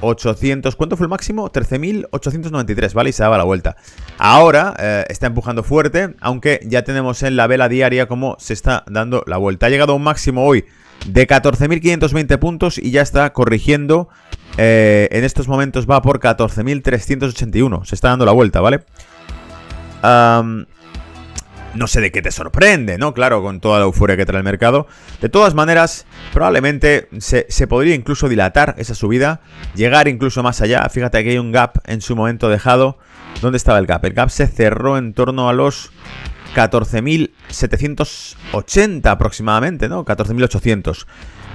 Eh, 0.03 0.77
¿Cuánto 0.77 0.97
fue 0.97 1.05
el 1.05 1.11
máximo? 1.11 1.53
13.893, 1.53 2.93
¿vale? 2.93 3.11
Y 3.11 3.13
se 3.13 3.23
daba 3.23 3.39
la 3.39 3.45
vuelta. 3.45 3.77
Ahora 4.19 4.75
eh, 4.79 5.05
está 5.09 5.29
empujando 5.29 5.63
fuerte, 5.63 6.17
aunque 6.21 6.61
ya 6.65 6.83
tenemos 6.83 7.23
en 7.23 7.37
la 7.37 7.47
vela 7.47 7.69
diaria 7.69 8.07
cómo 8.09 8.37
se 8.41 8.55
está 8.55 8.83
dando 8.89 9.23
la 9.27 9.37
vuelta. 9.37 9.67
Ha 9.67 9.69
llegado 9.69 9.93
a 9.93 9.97
un 9.97 10.03
máximo 10.03 10.45
hoy 10.45 10.65
de 11.07 11.27
14.520 11.27 12.39
puntos 12.39 12.79
y 12.79 12.91
ya 12.91 13.03
está 13.03 13.33
corrigiendo 13.33 14.09
eh, 14.59 15.09
en 15.11 15.25
estos 15.25 15.49
momentos 15.49 15.89
va 15.89 16.03
por 16.03 16.21
14.381. 16.21 17.85
Se 17.85 17.95
está 17.95 18.09
dando 18.09 18.25
la 18.25 18.33
vuelta, 18.33 18.61
¿vale? 18.61 18.85
no 21.75 21.87
sé 21.89 22.01
de 22.01 22.13
qué 22.13 22.23
te 22.23 22.31
sorprende, 22.31 22.97
¿no? 22.97 23.13
Claro, 23.13 23.43
con 23.43 23.61
toda 23.61 23.79
la 23.79 23.85
euforia 23.85 24.17
que 24.17 24.25
trae 24.25 24.39
el 24.39 24.45
mercado. 24.45 24.87
De 25.21 25.29
todas 25.29 25.55
maneras, 25.55 26.07
probablemente 26.33 27.09
se, 27.19 27.67
podría 27.67 27.95
incluso 27.95 28.29
dilatar 28.29 28.75
esa 28.79 28.95
subida, 28.95 29.41
llegar 29.75 30.09
incluso 30.09 30.43
más 30.43 30.61
allá. 30.61 30.89
Fíjate 30.89 31.23
que 31.25 31.31
hay 31.31 31.39
un 31.39 31.53
gap 31.53 31.79
en 31.87 32.01
su 32.01 32.17
momento 32.17 32.49
dejado. 32.49 32.99
¿Dónde 33.43 33.59
estaba 33.59 33.79
el 33.79 33.87
gap? 33.87 34.05
El 34.05 34.15
gap 34.15 34.31
se 34.31 34.47
cerró 34.47 34.97
en 34.97 35.13
torno 35.13 35.49
a 35.49 35.53
los 35.53 35.91
14.780 36.57 39.11
aproximadamente, 39.11 39.91
¿no? 39.91 40.07
14.800. 40.07 41.05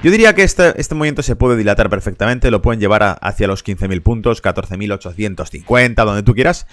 Yo 0.03 0.09
diría 0.09 0.33
que 0.33 0.43
este, 0.43 0.79
este 0.79 0.95
movimiento 0.95 1.21
se 1.21 1.35
puede 1.35 1.57
dilatar 1.57 1.89
perfectamente, 1.89 2.49
lo 2.49 2.61
pueden 2.61 2.79
llevar 2.79 3.19
hacia 3.21 3.47
los 3.47 3.63
15.000 3.63 4.01
puntos, 4.01 4.43
14.850, 4.43 6.05
donde 6.05 6.23
tú 6.23 6.33
quieras. 6.33 6.65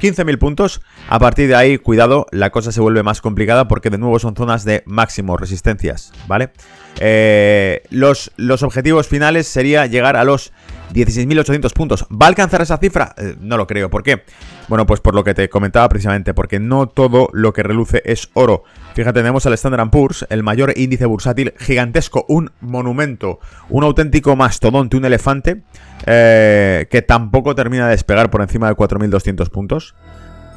15.000 0.00 0.38
puntos, 0.38 0.80
a 1.08 1.18
partir 1.18 1.48
de 1.48 1.54
ahí, 1.54 1.78
cuidado, 1.78 2.26
la 2.32 2.50
cosa 2.50 2.72
se 2.72 2.80
vuelve 2.80 3.02
más 3.02 3.20
complicada 3.20 3.68
porque 3.68 3.90
de 3.90 3.98
nuevo 3.98 4.18
son 4.18 4.34
zonas 4.34 4.64
de 4.64 4.82
máximo 4.86 5.36
resistencias, 5.36 6.12
¿vale? 6.26 6.52
Eh, 6.98 7.82
los, 7.90 8.32
los 8.36 8.62
objetivos 8.62 9.08
finales 9.08 9.46
sería 9.46 9.86
llegar 9.86 10.16
a 10.16 10.24
los 10.24 10.52
16.800 10.92 11.72
puntos. 11.72 12.06
¿Va 12.10 12.26
a 12.26 12.28
alcanzar 12.28 12.62
esa 12.62 12.78
cifra? 12.78 13.14
Eh, 13.16 13.36
no 13.40 13.56
lo 13.56 13.66
creo. 13.66 13.90
¿Por 13.90 14.02
qué? 14.02 14.22
Bueno, 14.68 14.86
pues 14.86 15.00
por 15.00 15.14
lo 15.14 15.24
que 15.24 15.34
te 15.34 15.48
comentaba 15.48 15.88
precisamente, 15.88 16.34
porque 16.34 16.60
no 16.60 16.88
todo 16.88 17.28
lo 17.32 17.52
que 17.52 17.62
reluce 17.62 18.02
es 18.04 18.30
oro. 18.34 18.64
Fíjate, 18.94 19.20
tenemos 19.20 19.46
al 19.46 19.54
Standard 19.54 19.90
Poor's, 19.90 20.26
el 20.30 20.42
mayor 20.42 20.72
índice 20.76 21.06
bursátil 21.06 21.54
gigantesco, 21.58 22.24
un 22.28 22.50
monumento, 22.60 23.40
un 23.68 23.84
auténtico 23.84 24.36
mastodonte, 24.36 24.96
un 24.96 25.04
elefante, 25.04 25.62
eh, 26.06 26.86
que 26.90 27.02
tampoco 27.02 27.54
termina 27.54 27.86
de 27.86 27.92
despegar 27.92 28.30
por 28.30 28.42
encima 28.42 28.68
de 28.68 28.74
4.200 28.74 29.48
puntos 29.50 29.94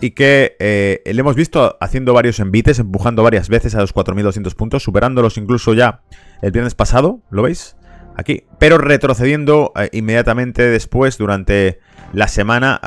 y 0.01 0.11
que 0.11 0.55
eh, 0.59 1.01
le 1.05 1.19
hemos 1.19 1.35
visto 1.35 1.77
haciendo 1.79 2.13
varios 2.13 2.39
envites, 2.39 2.79
empujando 2.79 3.23
varias 3.23 3.49
veces 3.49 3.75
a 3.75 3.81
los 3.81 3.93
4.200 3.93 4.53
puntos, 4.55 4.83
superándolos 4.83 5.37
incluso 5.37 5.73
ya 5.73 6.01
el 6.41 6.51
viernes 6.51 6.75
pasado, 6.75 7.21
¿lo 7.29 7.41
veis? 7.41 7.75
Aquí, 8.17 8.43
pero 8.59 8.77
retrocediendo 8.77 9.73
eh, 9.75 9.89
inmediatamente 9.91 10.67
después 10.69 11.17
durante 11.17 11.79
la 12.13 12.27
semana, 12.27 12.79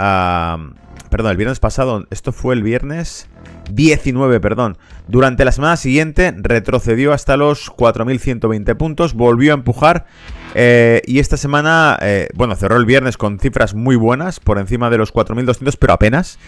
perdón, 1.10 1.32
el 1.32 1.36
viernes 1.36 1.60
pasado, 1.60 2.06
esto 2.10 2.32
fue 2.32 2.54
el 2.54 2.62
viernes 2.62 3.28
19, 3.70 4.40
perdón. 4.40 4.78
Durante 5.06 5.44
la 5.44 5.52
semana 5.52 5.76
siguiente 5.76 6.34
retrocedió 6.36 7.12
hasta 7.12 7.36
los 7.36 7.70
4.120 7.70 8.76
puntos, 8.76 9.14
volvió 9.14 9.52
a 9.52 9.54
empujar 9.54 10.06
eh, 10.54 11.02
y 11.06 11.18
esta 11.18 11.36
semana, 11.36 11.98
eh, 12.00 12.28
bueno, 12.34 12.56
cerró 12.56 12.76
el 12.76 12.86
viernes 12.86 13.16
con 13.16 13.38
cifras 13.38 13.74
muy 13.74 13.96
buenas, 13.96 14.40
por 14.40 14.58
encima 14.58 14.90
de 14.90 14.98
los 14.98 15.12
4.200, 15.12 15.76
pero 15.78 15.92
apenas. 15.92 16.38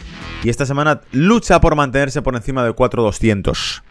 Y 0.43 0.49
esta 0.49 0.67
semana 0.67 1.03
lucha 1.13 1.61
por 1.61 1.77
mantenerse 1.77 2.23
por 2.23 2.35
encima 2.35 2.65
de 2.65 2.73
4.200. 2.73 3.83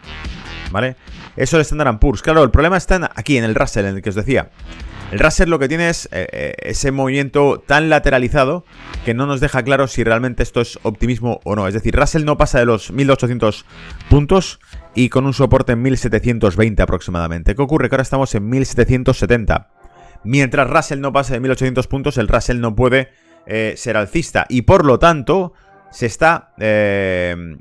¿Vale? 0.70 0.96
Eso 1.36 1.56
es 1.56 1.60
el 1.60 1.60
Standard 1.60 1.98
Poor's. 1.98 2.22
Claro, 2.22 2.42
el 2.42 2.50
problema 2.50 2.76
está 2.76 3.10
aquí, 3.14 3.36
en 3.36 3.44
el 3.44 3.54
Russell, 3.54 3.86
en 3.86 3.96
el 3.96 4.02
que 4.02 4.10
os 4.10 4.14
decía. 4.14 4.50
El 5.10 5.18
Russell 5.18 5.48
lo 5.48 5.58
que 5.58 5.66
tiene 5.66 5.88
es 5.88 6.08
eh, 6.12 6.28
eh, 6.30 6.54
ese 6.58 6.92
movimiento 6.92 7.58
tan 7.66 7.90
lateralizado 7.90 8.64
que 9.04 9.12
no 9.12 9.26
nos 9.26 9.40
deja 9.40 9.64
claro 9.64 9.88
si 9.88 10.04
realmente 10.04 10.44
esto 10.44 10.60
es 10.60 10.78
optimismo 10.84 11.40
o 11.42 11.56
no. 11.56 11.66
Es 11.66 11.74
decir, 11.74 11.96
Russell 11.96 12.24
no 12.24 12.36
pasa 12.36 12.60
de 12.60 12.66
los 12.66 12.92
1800 12.92 13.64
puntos 14.08 14.60
y 14.94 15.08
con 15.08 15.26
un 15.26 15.34
soporte 15.34 15.72
en 15.72 15.82
1720 15.82 16.82
aproximadamente. 16.82 17.56
¿Qué 17.56 17.62
ocurre? 17.62 17.88
Que 17.88 17.96
ahora 17.96 18.02
estamos 18.02 18.32
en 18.36 18.48
1770. 18.48 19.70
Mientras 20.22 20.70
Russell 20.70 21.00
no 21.00 21.12
pasa 21.12 21.34
de 21.34 21.40
1800 21.40 21.88
puntos, 21.88 22.16
el 22.16 22.28
Russell 22.28 22.60
no 22.60 22.76
puede 22.76 23.08
eh, 23.46 23.74
ser 23.76 23.96
alcista 23.96 24.46
y 24.48 24.62
por 24.62 24.84
lo 24.84 25.00
tanto 25.00 25.54
se 25.90 26.06
está 26.06 26.54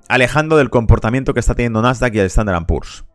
alejando 0.08 0.56
del 0.56 0.70
comportamiento 0.70 1.34
que 1.34 1.40
está 1.40 1.56
teniendo 1.56 1.82
Nasdaq 1.82 2.14
y 2.14 2.20
el 2.20 2.28
Standard 2.28 2.68
Poor's. 2.68 3.06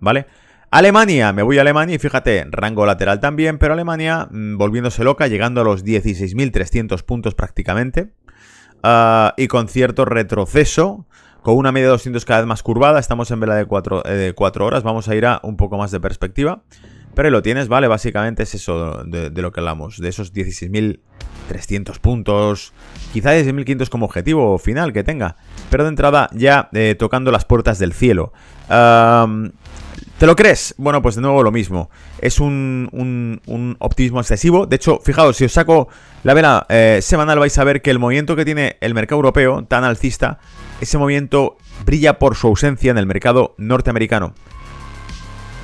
¿Vale? 0.00 0.26
Alemania, 0.70 1.32
me 1.32 1.42
voy 1.42 1.56
a 1.56 1.62
Alemania 1.62 1.96
y 1.96 1.98
fíjate, 1.98 2.46
rango 2.50 2.84
lateral 2.84 3.20
también, 3.20 3.58
pero 3.58 3.72
Alemania 3.72 4.28
mm, 4.30 4.58
volviéndose 4.58 5.02
loca, 5.02 5.26
llegando 5.26 5.62
a 5.62 5.64
los 5.64 5.84
16.300 5.84 7.02
puntos 7.04 7.34
prácticamente. 7.34 8.12
Ah, 8.82 9.34
y 9.36 9.48
con 9.48 9.68
cierto 9.68 10.04
retroceso, 10.04 11.06
con 11.42 11.56
una 11.56 11.72
media 11.72 11.86
de 11.86 11.92
200 11.92 12.24
cada 12.26 12.40
vez 12.40 12.46
más 12.46 12.62
curvada, 12.62 13.00
estamos 13.00 13.30
en 13.30 13.40
vela 13.40 13.54
de 13.54 13.64
4, 13.64 14.02
eh, 14.06 14.34
horas, 14.60 14.82
vamos 14.82 15.08
a 15.08 15.14
ir 15.16 15.24
a 15.24 15.40
un 15.42 15.56
poco 15.56 15.78
más 15.78 15.90
de 15.90 16.00
perspectiva. 16.00 16.62
Pero 17.14 17.30
lo 17.30 17.42
tienes, 17.42 17.66
¿vale? 17.66 17.88
Básicamente 17.88 18.44
es 18.44 18.54
eso 18.54 19.02
de, 19.04 19.30
lo 19.30 19.50
que 19.50 19.58
hablamos, 19.58 19.98
de 19.98 20.08
esos 20.08 20.32
16.300 20.32 21.98
puntos, 21.98 22.72
quizá 23.12 23.34
16.500 23.34 23.88
como 23.88 24.04
objetivo 24.04 24.56
final 24.58 24.92
que 24.92 25.02
tenga, 25.02 25.34
pero 25.68 25.82
de 25.82 25.88
entrada 25.88 26.28
ya 26.32 26.68
eh, 26.72 26.94
tocando 26.96 27.32
las 27.32 27.44
puertas 27.44 27.80
del 27.80 27.92
cielo. 27.92 28.32
¿Te 30.18 30.26
lo 30.26 30.34
crees? 30.34 30.74
Bueno, 30.78 31.00
pues 31.00 31.14
de 31.14 31.20
nuevo 31.22 31.44
lo 31.44 31.52
mismo. 31.52 31.90
Es 32.20 32.40
un, 32.40 33.40
optimismo 33.78 34.20
excesivo. 34.20 34.66
De 34.66 34.74
hecho, 34.74 34.98
fijaos, 35.04 35.36
si 35.36 35.44
os 35.44 35.52
saco 35.52 35.88
la 36.24 36.34
vela 36.34 36.66
eh, 36.68 36.98
semanal 37.02 37.38
vais 37.38 37.56
a 37.56 37.62
ver 37.62 37.82
que 37.82 37.90
el 37.90 38.00
movimiento 38.00 38.34
que 38.34 38.44
tiene 38.44 38.78
el 38.80 38.94
mercado 38.94 39.18
europeo, 39.18 39.64
tan 39.64 39.84
alcista, 39.84 40.40
ese 40.80 40.98
movimiento 40.98 41.56
brilla 41.86 42.18
por 42.18 42.34
su 42.34 42.48
ausencia 42.48 42.90
en 42.90 42.98
el 42.98 43.06
mercado 43.06 43.54
norteamericano. 43.58 44.34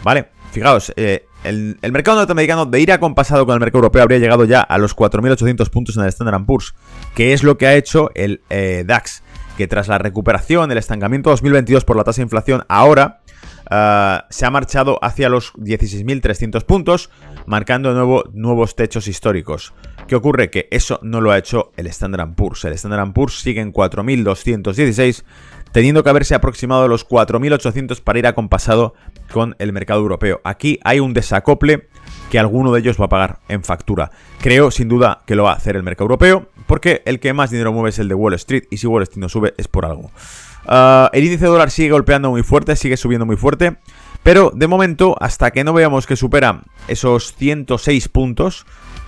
¿Vale? 0.05 0.29
Fijaos, 0.53 0.93
eh, 0.95 1.27
el, 1.43 1.77
mercado 1.91 2.19
norteamericano 2.19 2.65
de 2.65 2.81
ir 2.81 2.93
acompasado 2.93 3.47
con 3.47 3.55
el 3.55 3.61
mercado 3.61 3.79
europeo 3.79 4.03
habría 4.05 4.19
llegado 4.19 4.45
ya 4.45 4.61
a 4.61 4.79
los 4.79 4.95
4.800 4.95 5.69
puntos 5.69 5.97
en 5.97 6.05
el 6.05 6.11
Standard 6.11 6.47
Poor's, 6.47 6.77
que 7.17 7.33
es 7.33 7.43
lo 7.43 7.59
que 7.59 7.67
ha 7.67 7.75
hecho 7.75 8.13
el 8.15 8.41
eh, 8.51 8.85
DAX, 8.87 9.25
que 9.57 9.67
tras 9.67 9.89
la 9.89 9.99
recuperación, 9.99 10.71
el 10.71 10.79
estancamiento 10.79 11.31
2022 11.31 11.85
por 11.85 11.97
la 11.97 12.05
tasa 12.05 12.19
de 12.19 12.27
inflación, 12.27 12.65
ahora 12.69 13.24
ah, 13.71 14.27
se 14.31 14.47
ha 14.47 14.51
marchado 14.51 14.99
hacia 15.03 15.29
los 15.29 15.53
16.300 15.55 16.65
puntos, 16.65 17.11
marcando 17.47 17.93
nuevo, 17.93 18.25
nuevos 18.33 18.77
techos 18.77 19.09
históricos. 19.09 19.75
¿Qué 20.07 20.17
ocurre? 20.17 20.51
Que 20.51 20.69
eso 20.71 21.01
no 21.03 21.21
lo 21.21 21.31
ha 21.31 21.39
hecho 21.39 21.73
el 21.77 21.87
Standard 21.87 22.35
Poor's. 22.35 22.65
El 22.65 22.75
Standard 22.75 23.13
Poor's 23.13 23.41
sigue 23.41 23.61
en 23.61 23.73
4.216, 23.73 25.25
teniendo 25.73 26.05
que 26.05 26.11
haberse 26.11 26.35
aproximado 26.35 26.85
a 26.85 26.89
los 26.89 27.09
4.800 27.09 28.01
para 28.03 28.19
ir 28.19 28.27
acompasado 28.27 28.95
con 29.33 29.57
el 29.59 29.73
mercado 29.73 30.01
europeo. 30.01 30.41
Aquí 30.45 30.79
hay 30.85 31.01
un 31.01 31.15
desacople 31.15 31.89
que 32.31 32.39
alguno 32.39 32.73
de 32.73 32.81
ellos 32.81 33.01
va 33.01 33.07
a 33.07 33.09
pagar 33.09 33.41
en 33.49 33.65
factura. 33.65 34.11
Creo 34.41 34.71
sin 34.71 34.89
duda 34.89 35.23
que 35.27 35.35
lo 35.35 35.45
va 35.45 35.53
a 35.53 35.57
hacer 35.57 35.77
el 35.77 35.83
mercado 35.83 36.05
europeo, 36.05 36.49
porque 36.67 37.03
el 37.07 37.21
que 37.21 37.33
más 37.33 37.51
dinero 37.51 37.73
mueve 37.73 37.91
es 37.91 37.99
el 37.99 38.09
de 38.09 38.15
Wall 38.15 38.35
Street, 38.35 38.65
y 38.71 38.77
si 38.77 38.87
Wall 38.87 39.03
Street 39.05 39.21
no 39.21 39.29
sube 39.29 39.55
es 39.57 39.69
por 39.69 39.87
algo. 39.87 40.11
Ah, 40.67 41.11
el 41.13 41.25
índice 41.25 41.47
dólar 41.47 41.71
sigue 41.71 41.91
golpeando 41.91 42.31
muy 42.31 42.43
fuerte, 42.43 42.77
sigue 42.77 42.97
subiendo 42.97 43.27
muy 43.27 43.37
fuerte, 43.37 43.77
pero 44.23 44.51
de 44.55 44.67
momento, 44.67 45.17
hasta 45.21 45.51
que 45.51 45.65
no 45.65 45.73
veamos 45.73 46.07
que 46.07 46.17
supera 46.17 46.63
esos 46.89 47.35
106 47.35 48.09
puntos, 48.09 48.65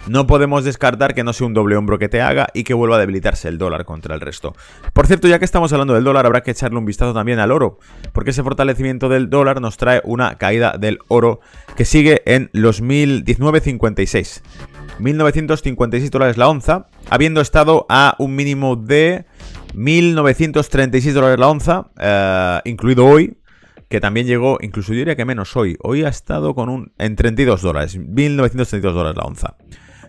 no 0.08 0.26
podemos 0.26 0.62
descartar 0.62 1.14
que 1.14 1.24
no 1.24 1.32
sea 1.32 1.46
un 1.46 1.54
doble 1.54 1.76
hombro 1.76 1.98
que 1.98 2.08
te 2.08 2.20
haga 2.20 2.46
y 2.54 2.62
que 2.62 2.74
vuelva 2.74 2.96
a 2.96 2.98
debilitarse 3.00 3.48
el 3.48 3.58
dólar 3.58 3.84
contra 3.84 4.14
el 4.14 4.20
resto. 4.20 4.54
Por 4.92 5.06
cierto, 5.06 5.26
ya 5.26 5.38
que 5.38 5.44
estamos 5.44 5.72
hablando 5.72 5.94
del 5.94 6.04
dólar, 6.04 6.26
habrá 6.26 6.42
que 6.42 6.52
echarle 6.52 6.78
un 6.78 6.84
vistazo 6.84 7.12
también 7.12 7.38
al 7.38 7.50
oro, 7.50 7.78
porque 8.12 8.30
ese 8.30 8.42
fortalecimiento 8.42 9.08
del 9.08 9.30
dólar 9.30 9.60
nos 9.60 9.78
trae 9.78 10.00
una 10.04 10.36
caída 10.36 10.76
del 10.78 10.98
oro 11.08 11.40
que 11.76 11.84
sigue 11.84 12.22
en 12.26 12.50
los 12.52 12.82
1956. 12.82 14.42
1956 14.98 16.10
dólares 16.10 16.36
la 16.36 16.48
onza, 16.48 16.86
habiendo 17.10 17.40
estado 17.40 17.86
a 17.88 18.14
un 18.18 18.34
mínimo 18.36 18.76
de 18.76 19.24
1936 19.76 21.14
dólares 21.14 21.38
la 21.38 21.48
onza, 21.48 21.90
eh, 22.00 22.60
incluido 22.64 23.04
hoy, 23.04 23.36
que 23.88 24.00
también 24.00 24.26
llegó, 24.26 24.58
incluso 24.62 24.92
yo 24.92 25.00
diría 25.00 25.16
que 25.16 25.26
menos 25.26 25.54
hoy. 25.54 25.76
Hoy 25.82 26.02
ha 26.02 26.08
estado 26.08 26.54
con 26.54 26.70
un 26.70 26.92
en 26.98 27.14
32 27.14 27.60
dólares, 27.60 27.96
1932 27.96 28.94
dólares 28.94 29.16
la 29.16 29.24
onza. 29.24 29.56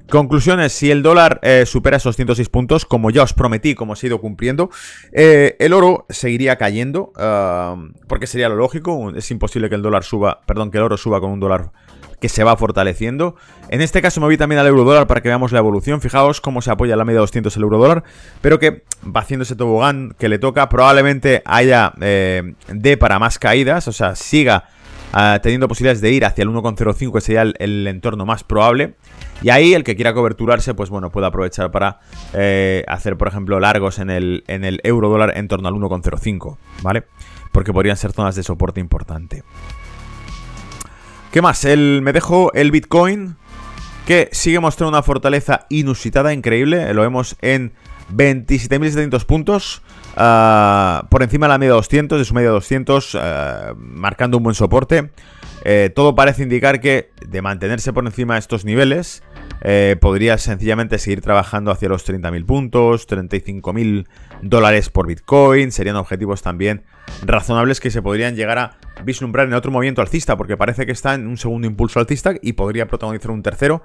Conclusiones, 0.10 0.72
si 0.72 0.89
el 0.89 1.04
dólar 1.04 1.39
eh, 1.43 1.65
supera 1.65 1.98
esos 1.98 2.15
106 2.15 2.48
puntos, 2.48 2.86
como 2.86 3.12
ya 3.12 3.24
os 3.24 3.34
prometí, 3.34 3.76
como 3.76 3.93
he 3.93 4.06
ido 4.06 4.22
cumpliendo, 4.22 4.70
eh, 5.12 5.58
el 5.60 5.74
oro 5.74 6.06
seguiría 6.10 6.56
cayendo, 6.56 7.12
ah, 7.17 7.76
porque 8.08 8.26
sería 8.26 8.48
lo 8.48 8.56
lógico, 8.56 9.12
es 9.15 9.30
imposible 9.32 9.67
que 9.67 9.76
el 9.76 9.82
dólar 9.82 10.04
suba, 10.04 10.41
perdón, 10.46 10.72
que 10.72 10.78
el 10.78 10.86
oro 10.86 10.96
suba 10.96 11.20
con 11.20 11.32
un 11.32 11.41
dólar 11.41 11.72
que 12.22 12.30
se 12.30 12.43
va 12.43 12.56
fortaleciendo. 12.56 13.36
En 13.70 13.82
este 13.82 14.02
caso 14.02 14.22
me 14.22 14.28
voy 14.28 14.38
también 14.38 14.60
al 14.60 14.67
euro 14.67 14.84
dólar 14.84 15.08
para 15.08 15.22
que 15.22 15.28
veamos 15.28 15.52
la 15.52 15.60
evolución. 15.60 16.02
Fijaos 16.02 16.41
cómo 16.41 16.62
se 16.62 16.72
apoya 16.72 16.96
la 16.96 17.06
media 17.06 17.17
de 17.17 17.22
200 17.22 17.56
el 17.56 17.63
euro 17.63 17.78
dólar, 17.78 18.04
pero 18.41 18.60
que 18.60 18.84
va 19.04 19.22
haciendo 19.22 19.43
ese 19.43 19.56
tobogán 19.56 20.15
que 20.17 20.30
le 20.30 20.39
toca. 20.39 20.67
Probablemente 20.70 21.43
haya 21.46 21.93
eh, 22.02 22.54
de 22.70 22.98
para 22.98 23.20
más 23.20 23.38
caídas, 23.38 23.88
o 23.88 23.91
sea, 23.91 24.15
siga 24.15 24.70
ah, 25.13 25.39
teniendo 25.43 25.67
posibilidades 25.67 26.02
de 26.02 26.12
ir 26.12 26.26
hacia 26.26 26.43
el 26.43 26.50
1,05, 26.50 27.13
que 27.13 27.22
sería 27.22 27.41
el 27.41 27.88
entorno 27.88 28.26
más 28.26 28.43
probable. 28.43 28.96
Y 29.41 29.50
ahí 29.50 29.73
el 29.73 29.84
que 29.84 29.95
quiera 29.95 30.13
coberturarse, 30.13 30.73
pues 30.73 30.89
bueno, 30.89 31.12
puede 31.12 31.28
aprovechar 31.28 31.71
para 31.71 32.00
eh, 32.34 32.84
hacer, 32.88 33.17
por 33.17 33.28
ejemplo, 33.28 33.60
largos 33.60 34.00
en 34.00 34.10
el, 34.10 34.43
en 34.47 34.63
el 34.63 34.80
euro 34.84 35.10
dólar 35.10 35.38
en 35.38 35.47
torno 35.47 35.67
al 35.67 35.76
1,05, 35.76 36.58
¿vale? 36.82 37.04
Porque 37.52 37.71
podrían 37.71 37.97
ser 37.97 38.13
zonas 38.13 38.36
de 38.36 38.43
soporte 38.43 38.80
importante. 38.80 39.43
¿Qué 41.32 41.41
más? 41.41 41.65
El, 41.65 42.02
me 42.02 42.13
dejo 42.13 42.52
el 42.54 42.71
Bitcoin, 42.71 43.36
que 44.08 44.30
sigue 44.32 44.60
mostrando 44.60 44.89
una 44.89 45.04
fortaleza 45.04 45.65
inusitada, 45.69 46.34
increíble. 46.34 46.93
Lo 46.93 47.02
vemos 47.02 47.36
en 47.41 47.73
27.700 48.15 49.26
puntos. 49.26 49.82
Ah, 50.15 51.06
por 51.10 51.21
encima 51.21 51.45
de 51.45 51.54
la 51.54 51.58
media 51.58 51.73
200, 51.73 52.17
de 52.17 52.26
su 52.26 52.34
media 52.34 52.50
200, 52.50 53.15
ah, 53.15 53.73
marcando 53.78 54.38
un 54.38 54.43
buen 54.43 54.56
soporte. 54.56 55.12
Eh, 55.63 55.91
todo 55.93 56.15
parece 56.15 56.43
indicar 56.43 56.80
que 56.80 57.12
de 57.28 57.41
mantenerse 57.41 57.93
por 57.93 58.06
encima 58.06 58.36
de 58.36 58.39
estos 58.39 58.63
niveles, 58.65 59.24
eh, 59.62 59.96
podría 60.00 60.38
sencillamente 60.38 61.00
seguir 61.00 61.22
trabajando 61.22 61.72
hacia 61.72 61.89
los 61.89 62.08
30.000 62.08 62.46
puntos, 62.46 63.08
35.000 63.08 64.08
dólares 64.41 64.89
por 64.89 65.08
Bitcoin. 65.08 65.72
Serían 65.72 65.96
objetivos 65.96 66.41
también 66.41 66.84
razonables 67.26 67.80
que 67.80 67.91
se 67.91 68.02
podrían 68.02 68.36
llegar 68.36 68.60
a 68.60 68.78
vislumbrar 69.04 69.48
en 69.48 69.54
otro 69.54 69.72
movimiento 69.72 70.02
alcista, 70.02 70.38
porque 70.38 70.58
parece 70.58 70.86
que 70.86 70.91
está 70.91 71.15
en 71.15 71.28
un 71.28 71.38
segundo 71.38 71.67
impulso 71.67 72.00
alcista 72.00 72.34
y 72.41 72.54
podría 72.54 72.88
protagonizar 72.88 73.32
un 73.32 73.43
tercero 73.43 73.84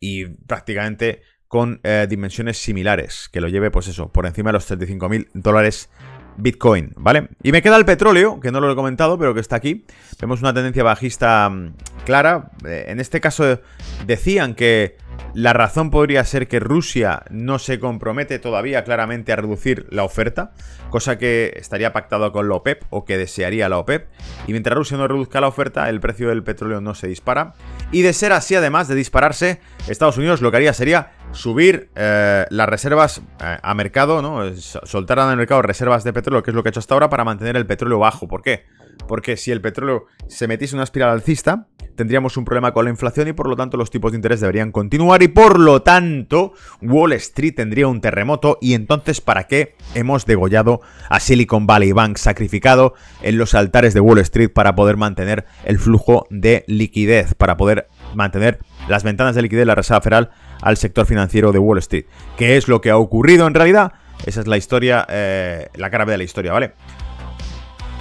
y 0.00 0.26
prácticamente 0.26 1.22
con 1.46 1.80
eh, 1.82 2.06
dimensiones 2.08 2.56
similares, 2.56 3.28
que 3.30 3.40
lo 3.40 3.48
lleve, 3.48 3.70
pues 3.70 3.86
eso, 3.86 4.10
por 4.10 4.26
encima 4.26 4.48
de 4.48 4.54
los 4.54 4.70
35.000 4.70 5.28
dólares 5.34 5.90
Bitcoin, 6.36 6.92
¿vale? 6.96 7.28
Y 7.42 7.52
me 7.52 7.62
queda 7.62 7.76
el 7.76 7.84
petróleo, 7.84 8.40
que 8.40 8.50
no 8.50 8.60
lo 8.60 8.70
he 8.70 8.74
comentado, 8.74 9.18
pero 9.18 9.34
que 9.34 9.40
está 9.40 9.56
aquí. 9.56 9.84
Vemos 10.20 10.40
una 10.40 10.54
tendencia 10.54 10.82
bajista 10.82 11.48
mm, 11.48 11.74
clara. 12.04 12.50
Eh, 12.66 12.86
en 12.88 13.00
este 13.00 13.20
caso 13.20 13.60
decían 14.06 14.54
que 14.54 14.96
la 15.34 15.52
razón 15.52 15.90
podría 15.90 16.24
ser 16.24 16.46
que 16.46 16.60
Rusia 16.60 17.22
no 17.30 17.58
se 17.58 17.78
compromete 17.78 18.38
todavía 18.38 18.84
claramente 18.84 19.32
a 19.32 19.36
reducir 19.36 19.86
la 19.90 20.04
oferta, 20.04 20.52
cosa 20.90 21.16
que 21.16 21.54
estaría 21.56 21.92
pactado 21.92 22.32
con 22.32 22.48
la 22.48 22.56
OPEP 22.56 22.82
o 22.90 23.04
que 23.04 23.16
desearía 23.16 23.68
la 23.68 23.78
OPEP. 23.78 24.08
Y 24.46 24.52
mientras 24.52 24.76
Rusia 24.76 24.98
no 24.98 25.08
reduzca 25.08 25.40
la 25.40 25.48
oferta, 25.48 25.88
el 25.88 26.00
precio 26.00 26.28
del 26.28 26.42
petróleo 26.42 26.80
no 26.80 26.94
se 26.94 27.08
dispara. 27.08 27.54
Y 27.92 28.02
de 28.02 28.12
ser 28.12 28.32
así, 28.32 28.54
además 28.54 28.88
de 28.88 28.94
dispararse, 28.94 29.60
Estados 29.88 30.18
Unidos 30.18 30.42
lo 30.42 30.50
que 30.50 30.58
haría 30.58 30.74
sería 30.74 31.12
subir 31.32 31.90
eh, 31.94 32.46
las 32.50 32.68
reservas 32.68 33.22
eh, 33.42 33.58
a 33.62 33.74
mercado, 33.74 34.22
¿no? 34.22 34.54
Soltar 34.56 35.18
al 35.18 35.36
mercado 35.36 35.62
reservas 35.62 36.04
de 36.04 36.12
petróleo, 36.12 36.42
que 36.42 36.50
es 36.50 36.54
lo 36.54 36.62
que 36.62 36.68
ha 36.68 36.70
hecho 36.70 36.80
hasta 36.80 36.94
ahora, 36.94 37.10
para 37.10 37.24
mantener 37.24 37.56
el 37.56 37.66
petróleo 37.66 37.98
bajo. 37.98 38.28
¿Por 38.28 38.42
qué? 38.42 38.64
Porque 39.08 39.36
si 39.36 39.50
el 39.50 39.60
petróleo 39.60 40.06
se 40.28 40.46
metiese 40.46 40.74
en 40.74 40.78
una 40.78 40.84
espiral 40.84 41.10
alcista, 41.10 41.66
tendríamos 41.96 42.36
un 42.36 42.44
problema 42.44 42.72
con 42.72 42.84
la 42.84 42.90
inflación 42.90 43.28
y 43.28 43.32
por 43.32 43.48
lo 43.48 43.56
tanto 43.56 43.76
los 43.76 43.90
tipos 43.90 44.12
de 44.12 44.16
interés 44.16 44.40
deberían 44.40 44.72
continuar 44.72 45.22
y 45.22 45.28
por 45.28 45.58
lo 45.58 45.82
tanto 45.82 46.52
Wall 46.80 47.12
Street 47.14 47.54
tendría 47.54 47.88
un 47.88 48.00
terremoto 48.00 48.58
y 48.60 48.74
entonces 48.74 49.20
¿para 49.20 49.44
qué 49.44 49.76
hemos 49.94 50.26
degollado 50.26 50.80
a 51.08 51.20
Silicon 51.20 51.66
Valley 51.66 51.92
Bank 51.92 52.16
sacrificado 52.16 52.94
en 53.22 53.38
los 53.38 53.54
altares 53.54 53.94
de 53.94 54.00
Wall 54.00 54.18
Street 54.18 54.50
para 54.52 54.74
poder 54.74 54.96
mantener 54.96 55.44
el 55.64 55.78
flujo 55.78 56.26
de 56.30 56.64
liquidez, 56.66 57.34
para 57.34 57.56
poder 57.56 57.88
mantener 58.14 58.58
las 58.88 59.02
ventanas 59.02 59.34
de 59.34 59.42
liquidez 59.42 59.62
de 59.62 59.66
la 59.66 59.74
Reserva 59.74 60.00
Federal 60.00 60.30
al 60.62 60.78
sector 60.78 61.04
financiero 61.04 61.52
de 61.52 61.58
Wall 61.58 61.78
Street. 61.78 62.06
¿Qué 62.38 62.56
es 62.56 62.68
lo 62.68 62.80
que 62.80 62.90
ha 62.90 62.96
ocurrido 62.96 63.46
en 63.46 63.54
realidad? 63.54 63.92
Esa 64.24 64.40
es 64.40 64.46
la 64.46 64.56
historia, 64.56 65.04
eh, 65.10 65.68
la 65.74 65.90
cara 65.90 66.06
de 66.06 66.16
la 66.16 66.24
historia, 66.24 66.52
¿vale? 66.52 66.72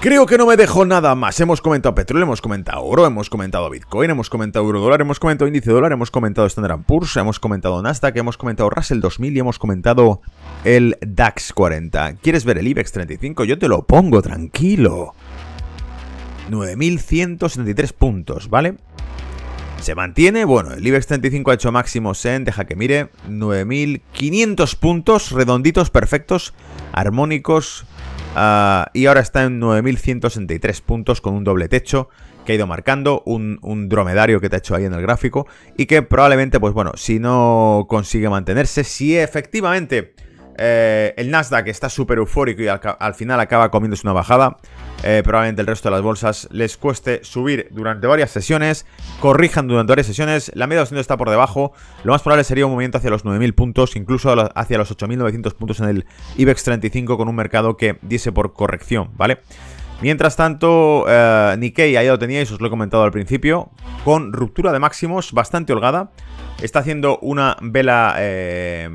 Creo 0.01 0.25
que 0.25 0.35
no 0.39 0.47
me 0.47 0.57
dejo 0.57 0.83
nada 0.83 1.13
más. 1.13 1.39
Hemos 1.41 1.61
comentado 1.61 1.93
petróleo, 1.93 2.25
hemos 2.25 2.41
comentado 2.41 2.83
oro, 2.83 3.05
hemos 3.05 3.29
comentado 3.29 3.69
Bitcoin, 3.69 4.09
hemos 4.09 4.31
comentado 4.31 4.65
euro 4.65 4.79
dólar, 4.79 5.01
hemos 5.01 5.19
comentado 5.19 5.47
índice 5.47 5.71
dólar, 5.71 5.91
hemos 5.91 6.09
comentado 6.09 6.47
Standard 6.47 6.81
Poor's, 6.87 7.15
hemos 7.17 7.39
comentado 7.39 7.79
Nasdaq, 7.83 8.17
hemos 8.17 8.35
comentado 8.35 8.71
Russell 8.71 8.99
2000 8.99 9.35
y 9.35 9.39
hemos 9.39 9.59
comentado 9.59 10.21
el 10.63 10.97
DAX 11.01 11.53
40. 11.53 12.15
¿Quieres 12.15 12.45
ver 12.45 12.57
el 12.57 12.67
IBEX 12.67 12.91
35? 12.93 13.43
Yo 13.43 13.59
te 13.59 13.67
lo 13.67 13.85
pongo, 13.85 14.23
tranquilo. 14.23 15.13
9.173 16.49 17.93
puntos, 17.93 18.49
¿vale? 18.49 18.77
Se 19.81 19.95
mantiene, 19.95 20.45
bueno, 20.45 20.73
el 20.73 20.85
IBEX 20.85 21.07
35 21.07 21.49
ha 21.49 21.53
hecho 21.55 21.71
máximos 21.71 22.23
en, 22.25 22.43
deja 22.43 22.65
que 22.65 22.75
mire, 22.75 23.09
9.500 23.27 24.77
puntos, 24.77 25.31
redonditos, 25.31 25.89
perfectos, 25.89 26.53
armónicos, 26.91 27.87
uh, 28.35 28.83
y 28.93 29.07
ahora 29.07 29.21
está 29.21 29.43
en 29.43 29.59
9.163 29.59 30.81
puntos 30.83 31.19
con 31.19 31.33
un 31.33 31.43
doble 31.43 31.67
techo 31.67 32.09
que 32.45 32.51
ha 32.51 32.55
ido 32.55 32.67
marcando, 32.67 33.23
un, 33.25 33.89
dromedario 33.89 34.39
que 34.39 34.49
te 34.49 34.57
ha 34.57 34.59
hecho 34.59 34.75
ahí 34.75 34.85
en 34.85 34.93
el 34.93 35.01
gráfico, 35.01 35.47
y 35.75 35.87
que 35.87 36.03
probablemente, 36.03 36.59
pues 36.59 36.75
bueno, 36.75 36.91
si 36.95 37.17
no 37.17 37.87
consigue 37.89 38.29
mantenerse, 38.29 38.83
si 38.83 39.17
efectivamente 39.17 40.13
eh, 40.57 41.13
el 41.17 41.31
Nasdaq 41.31 41.67
está 41.67 41.89
súper 41.89 42.17
eufórico 42.17 42.61
y 42.61 42.67
al, 42.67 43.13
final 43.15 43.39
acaba 43.39 43.71
comiéndose 43.71 44.05
una 44.05 44.13
bajada. 44.13 44.57
Eh, 45.03 45.21
probablemente 45.23 45.61
el 45.61 45.67
resto 45.67 45.89
de 45.89 45.95
las 45.95 46.03
bolsas 46.03 46.47
les 46.51 46.77
cueste 46.77 47.23
subir 47.23 47.67
durante 47.71 48.05
varias 48.05 48.29
sesiones, 48.29 48.85
corrijan 49.19 49.67
durante 49.67 49.91
varias 49.91 50.05
sesiones, 50.05 50.51
la 50.53 50.67
media 50.67 50.81
200 50.81 51.01
está 51.01 51.17
por 51.17 51.31
debajo, 51.31 51.73
lo 52.03 52.11
más 52.11 52.21
probable 52.21 52.43
sería 52.43 52.67
un 52.67 52.73
movimiento 52.73 52.99
hacia 52.99 53.09
los 53.09 53.25
9.000 53.25 53.55
puntos, 53.55 53.95
incluso 53.95 54.35
hacia 54.53 54.77
los 54.77 54.95
8.900 54.95 55.55
puntos 55.55 55.79
en 55.79 55.87
el 55.87 56.05
IBEX 56.37 56.63
35 56.65 57.17
con 57.17 57.27
un 57.29 57.35
mercado 57.35 57.77
que 57.77 57.97
diese 58.03 58.31
por 58.31 58.53
corrección, 58.53 59.09
¿vale? 59.15 59.39
Mientras 60.01 60.35
tanto, 60.35 61.05
eh, 61.07 61.55
Nikkei, 61.59 61.95
ahí 61.95 62.07
lo 62.07 62.17
teníais, 62.17 62.51
os 62.51 62.59
lo 62.59 62.67
he 62.67 62.69
comentado 62.71 63.03
al 63.03 63.11
principio, 63.11 63.69
con 64.03 64.33
ruptura 64.33 64.71
de 64.71 64.79
máximos 64.79 65.31
bastante 65.31 65.73
holgada, 65.73 66.11
está 66.61 66.79
haciendo 66.79 67.17
una 67.19 67.57
vela 67.61 68.15
eh, 68.17 68.89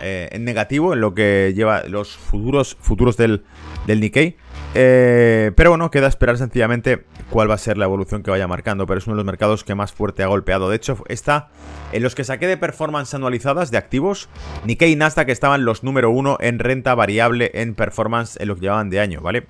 en 0.00 0.44
negativo 0.44 0.92
en 0.92 1.00
lo 1.00 1.14
que 1.14 1.52
lleva 1.54 1.82
los 1.84 2.16
futuros, 2.16 2.76
futuros 2.80 3.16
del, 3.16 3.44
del 3.86 4.00
Nikkei. 4.00 4.36
Eh, 4.74 5.52
pero 5.56 5.70
bueno, 5.70 5.90
queda 5.90 6.06
esperar 6.06 6.38
sencillamente 6.38 7.04
cuál 7.30 7.50
va 7.50 7.54
a 7.54 7.58
ser 7.58 7.78
la 7.78 7.86
evolución 7.86 8.22
que 8.22 8.30
vaya 8.30 8.46
marcando. 8.46 8.86
Pero 8.86 8.98
es 8.98 9.06
uno 9.06 9.16
de 9.16 9.18
los 9.18 9.26
mercados 9.26 9.64
que 9.64 9.74
más 9.74 9.92
fuerte 9.92 10.22
ha 10.22 10.26
golpeado. 10.26 10.70
De 10.70 10.76
hecho, 10.76 11.02
está 11.08 11.48
en 11.92 12.02
los 12.02 12.14
que 12.14 12.24
saqué 12.24 12.46
de 12.46 12.56
performance 12.56 13.14
anualizadas 13.14 13.70
de 13.70 13.78
activos. 13.78 14.28
Nikkei 14.64 14.92
y 14.92 14.96
Nasdaq 14.96 15.28
estaban 15.30 15.64
los 15.64 15.82
número 15.82 16.10
uno 16.10 16.36
en 16.40 16.58
renta 16.58 16.94
variable 16.94 17.50
en 17.54 17.74
performance 17.74 18.38
en 18.40 18.48
lo 18.48 18.54
que 18.54 18.62
llevaban 18.62 18.90
de 18.90 19.00
año, 19.00 19.20
¿vale? 19.20 19.46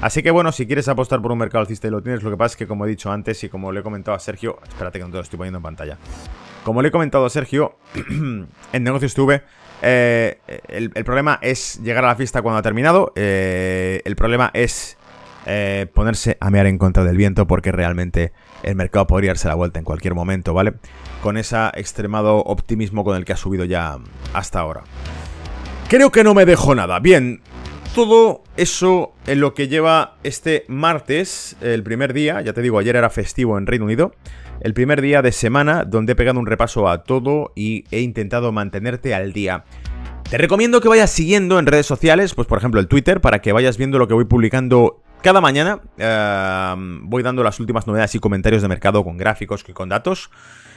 Así 0.00 0.22
que 0.22 0.30
bueno, 0.30 0.52
si 0.52 0.66
quieres 0.66 0.86
apostar 0.86 1.20
por 1.20 1.32
un 1.32 1.38
mercado 1.38 1.62
alcista 1.62 1.88
y 1.88 1.90
lo 1.90 2.00
tienes, 2.00 2.22
lo 2.22 2.30
que 2.30 2.36
pasa 2.36 2.52
es 2.52 2.56
que 2.56 2.66
como 2.68 2.86
he 2.86 2.88
dicho 2.88 3.10
antes 3.10 3.42
y 3.42 3.48
como 3.48 3.72
le 3.72 3.80
he 3.80 3.82
comentado 3.82 4.16
a 4.16 4.20
Sergio, 4.20 4.60
espérate 4.68 4.98
que 5.00 5.04
no 5.04 5.10
te 5.10 5.16
lo 5.16 5.22
estoy 5.22 5.38
poniendo 5.38 5.58
en 5.58 5.62
pantalla. 5.64 5.98
Como 6.68 6.82
le 6.82 6.88
he 6.88 6.90
comentado 6.90 7.24
a 7.24 7.30
Sergio, 7.30 7.78
en 8.74 8.84
negocios 8.84 9.14
tuve, 9.14 9.42
eh, 9.80 10.38
el, 10.68 10.90
problema 10.90 11.38
es 11.40 11.80
llegar 11.82 12.04
a 12.04 12.08
la 12.08 12.14
fiesta 12.14 12.42
cuando 12.42 12.58
ha 12.58 12.62
terminado, 12.62 13.14
eh, 13.16 14.02
el 14.04 14.16
problema 14.16 14.50
es 14.52 14.98
eh, 15.46 15.86
ponerse 15.94 16.36
a 16.40 16.50
mear 16.50 16.66
en 16.66 16.76
contra 16.76 17.04
del 17.04 17.16
viento 17.16 17.46
porque 17.46 17.72
realmente 17.72 18.34
el 18.62 18.76
mercado 18.76 19.06
podría 19.06 19.30
darse 19.30 19.48
la 19.48 19.54
vuelta 19.54 19.78
en 19.78 19.86
cualquier 19.86 20.14
momento, 20.14 20.52
¿vale? 20.52 20.74
Con 21.22 21.38
ese 21.38 21.56
extremado 21.72 22.36
optimismo 22.40 23.02
con 23.02 23.16
el 23.16 23.24
que 23.24 23.32
ha 23.32 23.38
subido 23.38 23.64
ya 23.64 23.96
hasta 24.34 24.60
ahora. 24.60 24.82
Creo 25.88 26.12
que 26.12 26.22
no 26.22 26.34
me 26.34 26.44
dejo 26.44 26.74
nada. 26.74 27.00
Bien, 27.00 27.40
todo 27.98 28.44
eso 28.56 29.12
en 29.26 29.40
lo 29.40 29.54
que 29.54 29.66
lleva 29.66 30.18
este 30.22 30.64
martes, 30.68 31.56
el 31.60 31.82
primer 31.82 32.12
día, 32.12 32.40
ya 32.42 32.52
te 32.52 32.62
digo, 32.62 32.78
ayer 32.78 32.94
era 32.94 33.10
festivo 33.10 33.58
en 33.58 33.66
Reino 33.66 33.86
Unido, 33.86 34.14
el 34.60 34.72
primer 34.72 35.02
día 35.02 35.20
de 35.20 35.32
semana 35.32 35.82
donde 35.82 36.12
he 36.12 36.14
pegado 36.14 36.38
un 36.38 36.46
repaso 36.46 36.88
a 36.88 37.02
todo 37.02 37.50
y 37.56 37.86
he 37.90 37.98
intentado 37.98 38.52
mantenerte 38.52 39.16
al 39.16 39.32
día. 39.32 39.64
Te 40.30 40.38
recomiendo 40.38 40.80
que 40.80 40.86
vayas 40.86 41.10
siguiendo 41.10 41.58
en 41.58 41.66
redes 41.66 41.86
sociales, 41.86 42.36
pues 42.36 42.46
por 42.46 42.58
ejemplo 42.58 42.78
el 42.78 42.86
Twitter, 42.86 43.20
para 43.20 43.40
que 43.40 43.50
vayas 43.50 43.76
viendo 43.78 43.98
lo 43.98 44.06
que 44.06 44.14
voy 44.14 44.26
publicando 44.26 45.02
cada 45.20 45.40
mañana. 45.40 45.80
Em, 45.96 47.10
voy 47.10 47.24
dando 47.24 47.42
las 47.42 47.58
últimas 47.58 47.88
novedades 47.88 48.14
y 48.14 48.20
comentarios 48.20 48.62
de 48.62 48.68
mercado 48.68 49.02
con 49.02 49.16
gráficos 49.16 49.64
y 49.66 49.72
con 49.72 49.88
datos. 49.88 50.30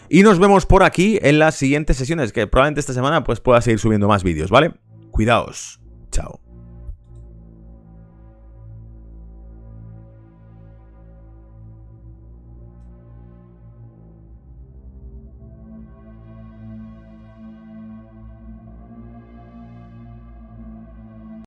Y 0.09 0.23
nos 0.23 0.39
vemos 0.39 0.65
por 0.65 0.81
aquí 0.81 1.19
en 1.21 1.37
las 1.37 1.53
siguientes 1.53 1.97
sesiones, 1.97 2.33
que 2.33 2.47
probablemente 2.47 2.79
esta 2.79 2.93
semana 2.93 3.23
pues 3.23 3.39
pueda 3.39 3.61
seguir 3.61 3.77
subiendo 3.77 4.07
más 4.07 4.23
vídeos, 4.23 4.49
¿vale? 4.49 4.73
Cuidaos. 5.11 5.79
Chao. 6.09 6.40